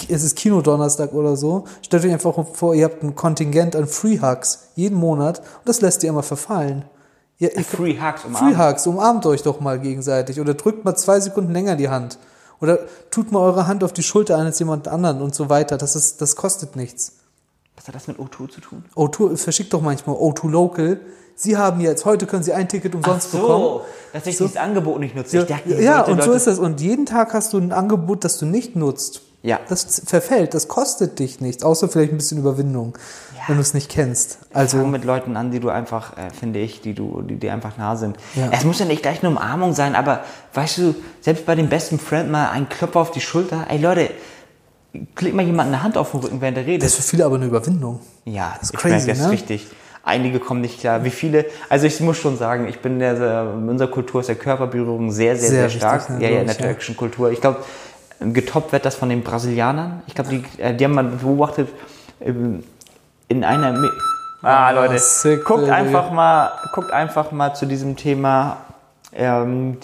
es 0.09 0.25
ist 0.25 0.35
Kinodonnerstag 0.37 1.13
oder 1.13 1.37
so, 1.37 1.67
stellt 1.83 2.05
euch 2.05 2.11
einfach 2.11 2.35
vor, 2.53 2.75
ihr 2.75 2.85
habt 2.85 3.01
ein 3.05 3.15
Kontingent 3.15 3.77
an 3.77 3.87
Free 3.87 4.19
Hugs 4.21 4.71
jeden 4.75 4.99
Monat 4.99 5.39
und 5.39 5.69
das 5.69 5.81
lässt 5.81 6.03
ihr 6.03 6.11
immer 6.11 6.25
verfallen. 6.25 6.85
Ihr, 7.39 7.57
ihr, 7.57 7.65
Free 7.65 7.97
Hugs 8.01 8.25
umarmen. 8.25 8.57
Free 8.57 8.61
Hugs, 8.61 8.89
umarmt 8.89 9.25
euch 9.25 9.45
doch 9.45 9.61
mal 9.61 9.79
gegenseitig 9.79 10.41
oder 10.41 10.55
drückt 10.55 10.85
mal 10.85 10.97
zwei 10.97 11.21
Sekunden 11.21 11.53
länger 11.53 11.77
die 11.77 11.91
Hand. 11.91 12.19
Oder 12.61 12.81
tut 13.13 13.31
mal 13.31 13.39
eure 13.39 13.69
Hand 13.69 13.85
auf 13.85 13.93
die 13.93 14.03
Schulter 14.03 14.37
eines 14.37 14.59
jemand 14.59 14.89
anderen 14.89 15.23
und 15.23 15.33
so 15.33 15.49
weiter. 15.49 15.79
Das 15.79 15.95
ist, 15.95 16.21
das 16.21 16.35
kostet 16.35 16.75
nichts. 16.75 17.18
Was 17.79 17.87
hat 17.87 17.95
das 17.95 18.09
mit 18.09 18.19
O2 18.19 18.49
zu 18.51 18.61
tun? 18.61 18.85
O2 18.97 19.37
verschickt 19.37 19.73
doch 19.73 19.81
manchmal 19.81 20.17
O2 20.17 20.51
Local. 20.51 21.01
Sie 21.37 21.57
haben 21.57 21.81
jetzt, 21.81 22.05
heute 22.05 22.27
können 22.27 22.43
Sie 22.43 22.53
ein 22.53 22.69
Ticket 22.69 22.95
umsonst 22.97 23.31
bekommen. 23.31 23.81
dass 24.13 24.27
ich 24.27 24.37
So. 24.37 24.45
dieses 24.47 24.57
Angebot 24.61 24.99
nicht 24.99 25.15
nutze. 25.15 25.37
Ja, 25.39 25.43
dachte, 25.45 25.81
ja 25.81 26.01
und 26.03 26.21
so 26.23 26.31
Leute- 26.31 26.37
ist 26.39 26.47
das. 26.49 26.59
Und 26.59 26.81
jeden 26.81 27.07
Tag 27.07 27.33
hast 27.35 27.53
du 27.53 27.59
ein 27.59 27.71
Angebot, 27.73 28.25
das 28.25 28.39
du 28.39 28.47
nicht 28.47 28.75
nutzt. 28.75 29.23
Ja. 29.43 29.61
Das 29.69 30.03
verfällt, 30.05 30.53
das 30.55 30.67
kostet 30.67 31.21
dich 31.21 31.41
nichts, 31.41 31.63
außer 31.63 31.89
vielleicht 31.89 32.11
ein 32.13 32.17
bisschen 32.17 32.39
Überwindung, 32.39 32.99
wenn 33.47 33.55
du 33.55 33.61
es 33.63 33.73
nicht 33.73 33.89
kennst. 33.89 34.39
Also 34.53 34.79
Also 34.79 34.89
mit 34.89 35.05
Leuten 35.05 35.37
an, 35.37 35.53
die 35.53 35.61
du 35.61 35.69
einfach, 35.69 36.17
äh, 36.19 36.31
finde 36.31 36.59
ich, 36.59 36.81
die 36.81 36.93
du, 36.93 37.23
die 37.23 37.37
dir 37.37 37.53
einfach 37.53 37.79
nah 37.79 37.95
sind. 37.95 38.17
Ja. 38.35 38.49
Es 38.51 38.65
muss 38.65 38.81
ja 38.81 38.85
nicht 38.85 39.03
gleich 39.03 39.21
eine 39.23 39.29
Umarmung 39.31 39.75
sein, 39.75 39.95
aber 39.95 40.25
weißt 40.55 40.79
du, 40.79 40.95
selbst 41.21 41.47
bei 41.47 41.55
dem 41.55 41.69
besten 41.69 42.01
Friend 42.01 42.29
mal 42.33 42.51
ein 42.51 42.69
Klopfer 42.69 42.99
auf 42.99 43.13
die 43.13 43.21
Schulter. 43.21 43.67
Ey 43.71 43.79
Leute, 43.79 44.11
klick 45.15 45.35
mal 45.35 45.45
jemand 45.45 45.69
eine 45.69 45.83
Hand 45.83 45.97
auf 45.97 46.11
den 46.13 46.21
Rücken, 46.21 46.41
während 46.41 46.59
er 46.59 46.67
redet. 46.67 46.83
das 46.83 46.91
ist 46.91 46.97
für 46.97 47.03
viele 47.11 47.25
aber 47.27 47.37
eine 47.37 47.47
Überwindung. 47.47 48.01
Ja, 48.25 48.55
Das 48.61 48.71
ist 48.71 48.75
ich 48.75 48.81
crazy, 48.81 48.95
merke, 48.95 49.07
das 49.09 49.19
ist 49.19 49.25
ne? 49.27 49.31
richtig. 49.33 49.67
Einige 50.05 50.39
kommen 50.41 50.61
nicht 50.63 50.81
klar. 50.81 51.05
Wie 51.05 51.11
viele? 51.11 51.45
Also 51.69 51.87
ich 51.87 52.01
muss 52.01 52.17
schon 52.17 52.37
sagen, 52.39 52.67
ich 52.69 52.81
bin 52.81 52.99
der, 52.99 53.15
der 53.15 53.53
in 53.59 53.69
unserer 53.69 53.89
Kultur 53.91 54.21
ist 54.21 54.29
der 54.29 54.37
Körperberührung 54.37 55.11
sehr, 55.11 55.37
sehr, 55.37 55.51
sehr, 55.51 55.69
Sehr 55.69 55.79
stark. 55.79 56.09
ne, 56.11 56.23
ja, 56.23 56.31
ja, 56.31 56.41
in 56.41 56.47
der 56.47 56.55
ich, 56.55 56.61
ja. 56.61 56.67
türkischen 56.67 56.97
Kultur. 56.97 57.31
Ich 57.31 57.41
glaube, 57.41 57.59
getoppt 58.21 58.73
wird 58.73 58.85
das 58.87 58.95
von 58.95 59.09
den 59.11 59.23
Brasilianern. 59.23 60.03
Ich 60.07 60.15
glaube, 60.15 60.31
die, 60.31 60.63
äh, 60.63 60.75
die 60.75 60.85
haben 60.85 60.95
mal 60.95 61.05
beobachtet 61.05 61.69
ähm, 62.21 62.63
in 63.29 63.45
einer. 63.45 63.73
Mi- 63.73 63.91
Ah, 64.41 64.71
Leute, 64.71 64.99
sick, 65.01 65.45
guckt 65.45 65.69
einfach 65.69 66.13
mal, 66.13 66.53
guckt 66.73 66.93
einfach 66.93 67.33
mal 67.33 67.55
zu 67.55 67.67
diesem 67.67 67.97
Thema. 67.97 68.59
Ähm, 69.13 69.79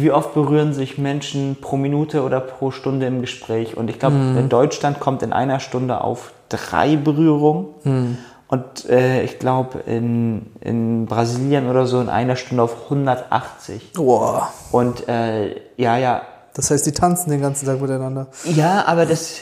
wie 0.00 0.10
oft 0.12 0.34
berühren 0.34 0.72
sich 0.72 0.98
Menschen 0.98 1.56
pro 1.60 1.76
Minute 1.76 2.22
oder 2.22 2.40
pro 2.40 2.70
Stunde 2.70 3.06
im 3.06 3.20
Gespräch? 3.20 3.76
Und 3.76 3.88
ich 3.90 3.98
glaube, 3.98 4.16
Mhm. 4.16 4.38
in 4.38 4.48
Deutschland 4.48 5.00
kommt 5.00 5.22
in 5.22 5.32
einer 5.32 5.60
Stunde 5.60 6.00
auf 6.02 6.32
drei 6.48 6.96
Berührungen. 6.96 7.66
Mhm. 7.84 8.18
Und 8.48 8.88
äh, 8.88 9.22
ich 9.24 9.38
glaube, 9.40 9.80
in, 9.86 10.46
in 10.60 11.06
Brasilien 11.06 11.68
oder 11.68 11.86
so 11.86 12.00
in 12.00 12.08
einer 12.08 12.36
Stunde 12.36 12.62
auf 12.62 12.84
180. 12.84 13.92
Boah. 13.94 14.50
Und 14.70 15.08
äh, 15.08 15.56
ja, 15.76 15.96
ja. 15.96 16.22
Das 16.54 16.70
heißt, 16.70 16.86
die 16.86 16.92
tanzen 16.92 17.30
den 17.30 17.40
ganzen 17.40 17.66
Tag 17.66 17.80
miteinander. 17.80 18.28
Ja, 18.44 18.84
aber 18.86 19.04
das. 19.06 19.40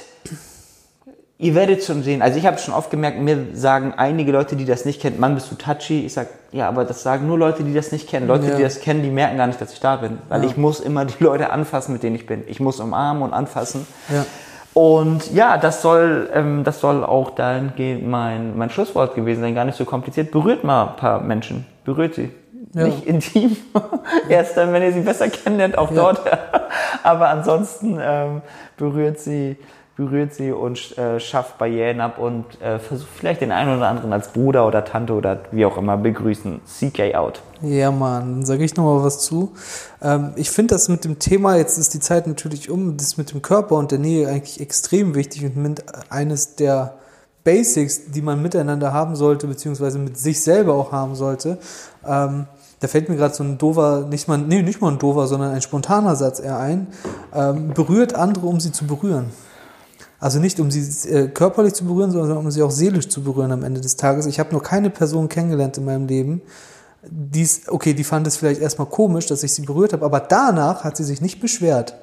Ihr 1.45 1.55
werdet 1.55 1.85
schon 1.85 2.03
sehen. 2.03 2.23
Also 2.23 2.39
ich 2.39 2.47
habe 2.47 2.57
schon 2.57 2.73
oft 2.73 2.91
gemerkt, 2.91 3.21
mir 3.21 3.49
sagen 3.53 3.93
einige 3.95 4.33
Leute, 4.33 4.57
die 4.57 4.65
das 4.65 4.87
nicht 4.87 5.03
kennen, 5.03 5.21
Mann, 5.21 5.35
bist 5.35 5.51
du 5.51 5.57
touchy? 5.57 6.07
Ich 6.07 6.15
sag, 6.15 6.29
ja, 6.53 6.67
aber 6.69 6.87
das 6.87 7.03
sagen 7.03 7.27
nur 7.27 7.39
Leute, 7.39 7.65
die 7.65 7.75
das 7.75 7.93
nicht 7.93 8.09
kennen. 8.09 8.27
Leute, 8.27 8.47
Ja. 8.47 8.57
die 8.57 8.63
das 8.63 8.81
kennen, 8.81 9.03
die 9.03 9.11
merken 9.11 9.37
gar 9.37 9.47
nicht, 9.47 9.61
dass 9.61 9.75
ich 9.75 9.81
da 9.81 9.97
bin. 9.97 10.17
Weil 10.31 10.43
Ja. 10.43 10.49
ich 10.49 10.57
muss 10.57 10.81
immer 10.81 11.05
die 11.05 11.23
Leute 11.23 11.51
anfassen, 11.51 11.93
mit 11.93 12.03
denen 12.03 12.17
ich 12.17 12.25
bin. 12.25 12.45
Ich 12.47 12.61
muss 12.61 12.81
umarmen 12.81 13.23
und 13.23 13.35
anfassen. 13.35 13.87
Ja. 14.11 14.25
Und 14.73 15.35
ja, 15.35 15.59
das 15.59 15.83
soll, 15.83 16.31
ähm, 16.33 16.65
das 16.65 16.81
soll 16.81 17.05
auch 17.05 17.33
dahingehend 17.33 18.09
mein, 18.09 18.57
mein 18.57 18.71
Schlusswort 18.71 19.15
gewesen 19.15 19.43
sein. 19.43 19.55
Gar 19.55 19.67
nicht 19.67 19.77
so 19.77 19.85
kompliziert. 19.85 20.31
Berührt 20.31 20.65
mal 20.65 20.89
ein 20.89 20.97
paar 20.97 21.21
Menschen. 21.21 21.67
Berührt 21.85 22.15
sie. 22.15 22.31
Ja. 22.75 22.85
Nicht 22.87 23.05
intim. 23.05 23.55
Erst 24.31 24.57
dann, 24.57 24.73
wenn 24.73 24.83
ihr 24.83 24.93
sie 24.93 25.03
besser 25.03 25.29
kennenlernt, 25.29 25.77
auch 25.77 25.93
dort. 25.93 26.23
Aber 27.03 27.29
ansonsten 27.29 27.99
ähm, 28.03 28.41
berührt 28.79 29.21
sie, 29.21 29.57
berührt 29.97 30.35
sie 30.35 30.51
und 30.51 30.99
äh, 30.99 31.21
schafft 31.21 31.59
Barrieren 31.59 32.01
ab 32.01 32.19
und 32.19 32.61
äh, 32.61 32.81
versucht 32.81 33.11
vielleicht 33.17 33.41
den 33.41 33.53
einen 33.53 33.77
oder 33.77 33.89
anderen 33.89 34.13
als 34.13 34.29
Bruder 34.29 34.67
oder 34.67 34.85
Tante 34.85 35.13
oder 35.13 35.41
wie 35.53 35.65
auch 35.65 35.77
immer 35.77 35.97
begrüßen. 35.97 36.61
CK 36.67 37.15
out. 37.15 37.41
Ja, 37.63 37.93
Mann, 37.93 38.35
dann 38.35 38.47
sage 38.47 38.65
ich 38.65 38.75
noch 38.75 38.85
mal 38.85 39.05
was 39.05 39.21
zu. 39.21 39.53
Ähm, 40.03 40.33
ich 40.35 40.51
finde 40.51 40.75
das 40.75 40.89
mit 40.89 41.05
dem 41.05 41.21
Thema, 41.21 41.57
jetzt 41.57 41.79
ist 41.79 41.95
die 41.95 42.01
Zeit 42.01 42.27
natürlich 42.27 42.71
um, 42.71 42.97
das 42.97 43.17
mit 43.17 43.33
dem 43.33 43.41
Körper 43.41 43.77
und 43.77 43.93
der 43.93 44.01
Nähe 44.01 44.29
eigentlich 44.29 44.61
extrem 44.61 45.15
wichtig 45.15 45.45
und 45.45 45.57
mit 45.57 45.85
eines 46.11 46.57
der 46.57 46.97
Basics, 47.45 48.11
die 48.11 48.23
man 48.23 48.43
miteinander 48.43 48.93
haben 48.93 49.15
sollte, 49.15 49.47
beziehungsweise 49.47 49.99
mit 49.99 50.19
sich 50.19 50.43
selber 50.43 50.75
auch 50.75 50.91
haben 50.91 51.15
sollte. 51.15 51.59
Ähm, 52.05 52.47
da 52.81 52.89
fällt 52.89 53.09
mir 53.09 53.17
gerade 53.17 53.35
so 53.35 53.45
ein 53.45 53.59
dover, 53.59 54.07
nicht 54.11 54.29
mal, 54.29 54.39
nee, 54.39 54.63
nicht 54.63 54.81
mal 54.81 54.91
ein 54.91 54.99
dover, 54.99 55.27
sondern 55.27 55.53
ein 55.53 55.63
spontaner 55.63 56.17
Satz 56.17 56.41
eher 56.41 56.59
ein. 56.59 56.89
Ähm, 57.35 57.69
berührt 57.75 58.15
andere, 58.15 58.47
um 58.47 58.61
sie 58.61 58.73
zu 58.73 58.87
berühren. 58.87 59.27
Also 60.25 60.39
nicht 60.39 60.59
um 60.59 60.71
sie 60.71 60.81
äh, 61.11 61.29
körperlich 61.29 61.75
zu 61.75 61.85
berühren, 61.85 62.11
sondern 62.11 62.39
um 62.39 62.51
sie 62.51 62.63
auch 62.63 62.71
seelisch 62.71 63.11
zu 63.11 63.23
berühren 63.23 63.53
am 63.53 63.63
Ende 63.63 63.83
des 63.83 63.97
Tages. 63.97 64.25
Ich 64.25 64.41
habe 64.41 64.55
noch 64.55 64.63
keine 64.63 64.89
Person 64.89 65.29
kennengelernt 65.29 65.77
in 65.77 65.85
meinem 65.85 66.07
Leben, 66.07 66.41
dies, 67.03 67.69
okay, 67.69 67.93
die 67.93 68.05
fand 68.05 68.27
es 68.27 68.39
vielleicht 68.39 68.63
erstmal 68.63 68.89
komisch, 68.89 69.27
dass 69.27 69.43
ich 69.43 69.53
sie 69.53 69.61
berührt 69.61 69.93
habe, 69.93 70.03
aber 70.03 70.21
danach 70.21 70.83
hat 70.83 70.97
sie 70.97 71.05
sich 71.05 71.21
nicht 71.21 71.43
beschwert, 71.43 71.97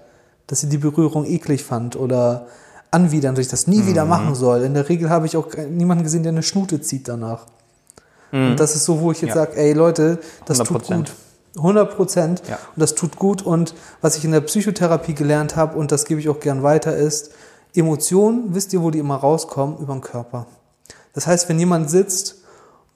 dass 0.46 0.60
sie 0.60 0.70
die 0.70 0.78
Berührung 0.78 1.26
eklig 1.26 1.64
fand 1.64 1.96
oder 1.96 2.46
anwidern, 2.92 3.34
dass 3.34 3.46
ich 3.46 3.52
das 3.52 3.66
nie 3.66 3.88
wieder 3.88 4.06
machen 4.06 4.36
soll. 4.36 4.62
In 4.62 4.76
der 4.76 4.88
Regel 4.88 5.10
habe 5.10 5.26
ich 5.26 5.36
auch 5.36 5.48
niemanden 5.72 6.04
gesehen, 6.04 6.22
der 6.22 6.32
eine 6.34 6.44
Schnute 6.44 6.80
zieht 6.80 7.08
danach. 7.08 7.48
Und 8.32 8.58
das 8.58 8.76
ist 8.76 8.86
so, 8.86 9.02
wo 9.02 9.12
ich 9.12 9.22
jetzt 9.22 9.30
Ja. 9.30 9.46
sage, 9.46 9.56
ey 9.56 9.74
Leute, 9.74 10.20
das 10.46 10.60
tut 10.60 10.84
100%. 10.84 10.96
gut. 10.96 11.12
100 11.58 11.96
Prozent. 11.96 12.44
Ja. 12.48 12.60
Und 12.76 12.82
das 12.82 12.94
tut 12.94 13.16
gut. 13.16 13.42
Und 13.42 13.74
was 14.02 14.16
ich 14.16 14.26
in 14.26 14.32
der 14.32 14.42
Psychotherapie 14.42 15.16
gelernt 15.16 15.56
habe, 15.56 15.76
und 15.76 15.92
das 15.92 16.06
gebe 16.06 16.20
ich 16.20 16.30
auch 16.30 16.40
gern 16.40 16.62
weiter, 16.62 16.96
ist, 16.96 17.32
Emotionen, 17.74 18.54
wisst 18.54 18.74
ihr, 18.74 18.82
wo 18.82 18.92
die 18.92 19.00
immer 19.00 19.16
rauskommen? 19.16 19.78
Über 19.78 19.94
den 19.94 20.02
Körper. 20.02 20.48
Das 21.14 21.28
heißt, 21.28 21.50
wenn 21.50 21.60
jemand 21.60 21.90
sitzt 21.90 22.36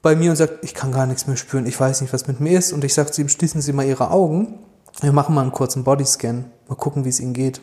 bei 0.02 0.14
mir 0.14 0.30
und 0.30 0.36
sagt, 0.36 0.62
ich 0.62 0.74
kann 0.74 0.92
gar 0.92 1.06
nichts 1.06 1.26
mehr 1.26 1.36
spüren, 1.36 1.66
ich 1.66 1.78
weiß 1.78 2.00
nicht, 2.00 2.12
was 2.12 2.26
mit 2.26 2.40
mir 2.40 2.58
ist, 2.58 2.72
und 2.72 2.84
ich 2.84 2.94
sage 2.94 3.10
zu 3.10 3.22
ihm, 3.22 3.28
schließen 3.28 3.60
Sie 3.60 3.72
mal 3.72 3.86
Ihre 3.86 4.10
Augen, 4.10 4.58
wir 5.00 5.12
machen 5.12 5.34
mal 5.34 5.42
einen 5.42 5.52
kurzen 5.52 5.84
Bodyscan, 5.84 6.50
mal 6.68 6.74
gucken, 6.74 7.04
wie 7.04 7.10
es 7.10 7.20
Ihnen 7.20 7.34
geht. 7.34 7.60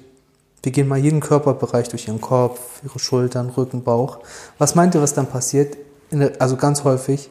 Wir 0.61 0.71
gehen 0.71 0.87
mal 0.87 0.97
jeden 0.97 1.19
Körperbereich 1.19 1.89
durch 1.89 2.07
Ihren 2.07 2.21
Kopf, 2.21 2.59
Ihre 2.83 2.99
Schultern, 2.99 3.49
Rücken, 3.49 3.83
Bauch. 3.83 4.19
Was 4.57 4.75
meint 4.75 4.95
ihr, 4.95 5.01
was 5.01 5.13
dann 5.13 5.27
passiert? 5.27 5.77
Der, 6.11 6.33
also 6.39 6.55
ganz 6.55 6.83
häufig 6.83 7.29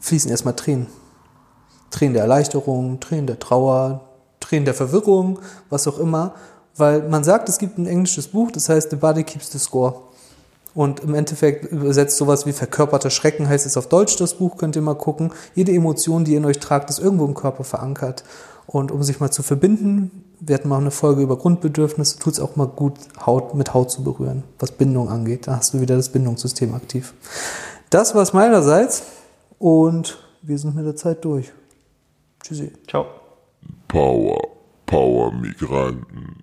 fließen 0.00 0.30
erstmal 0.30 0.54
Tränen. 0.54 0.86
Tränen 1.90 2.14
der 2.14 2.22
Erleichterung, 2.22 3.00
Tränen 3.00 3.26
der 3.26 3.38
Trauer, 3.38 4.02
Tränen 4.40 4.64
der 4.64 4.74
Verwirrung, 4.74 5.38
was 5.70 5.86
auch 5.86 5.98
immer. 5.98 6.34
Weil 6.76 7.08
man 7.08 7.24
sagt, 7.24 7.48
es 7.48 7.58
gibt 7.58 7.78
ein 7.78 7.86
englisches 7.86 8.28
Buch, 8.28 8.50
das 8.50 8.68
heißt 8.68 8.90
The 8.90 8.96
Body 8.96 9.24
Keeps 9.24 9.52
the 9.52 9.58
Score. 9.58 9.94
Und 10.74 11.00
im 11.00 11.14
Endeffekt 11.14 11.70
übersetzt 11.70 12.16
sowas 12.16 12.46
wie 12.46 12.52
verkörperter 12.52 13.10
Schrecken 13.10 13.48
heißt 13.48 13.66
es 13.66 13.76
auf 13.76 13.88
Deutsch, 13.88 14.16
das 14.16 14.34
Buch, 14.34 14.56
könnt 14.56 14.74
ihr 14.74 14.82
mal 14.82 14.94
gucken. 14.94 15.32
Jede 15.54 15.72
Emotion, 15.72 16.24
die 16.24 16.32
ihr 16.32 16.38
in 16.38 16.46
euch 16.46 16.60
tragt, 16.60 16.88
ist 16.88 16.98
irgendwo 16.98 17.26
im 17.26 17.34
Körper 17.34 17.64
verankert. 17.64 18.24
Und 18.66 18.90
um 18.90 19.02
sich 19.02 19.20
mal 19.20 19.30
zu 19.30 19.42
verbinden, 19.42 20.24
wir 20.40 20.54
hatten 20.54 20.68
mal 20.68 20.78
eine 20.78 20.90
Folge 20.90 21.22
über 21.22 21.36
Grundbedürfnisse, 21.36 22.18
tut 22.18 22.34
es 22.34 22.40
auch 22.40 22.56
mal 22.56 22.66
gut, 22.66 22.94
Haut 23.24 23.54
mit 23.54 23.74
Haut 23.74 23.90
zu 23.90 24.02
berühren, 24.02 24.44
was 24.58 24.72
Bindung 24.72 25.10
angeht. 25.10 25.46
Da 25.46 25.56
hast 25.56 25.74
du 25.74 25.80
wieder 25.80 25.96
das 25.96 26.08
Bindungssystem 26.08 26.74
aktiv. 26.74 27.12
Das 27.90 28.14
war's 28.14 28.32
meinerseits 28.32 29.02
und 29.58 30.18
wir 30.40 30.58
sind 30.58 30.74
mit 30.74 30.86
der 30.86 30.96
Zeit 30.96 31.24
durch. 31.24 31.52
Tschüssi. 32.42 32.72
Ciao. 32.88 33.06
Power, 33.88 34.38
Power 34.86 35.32
Migranten. 35.32 36.41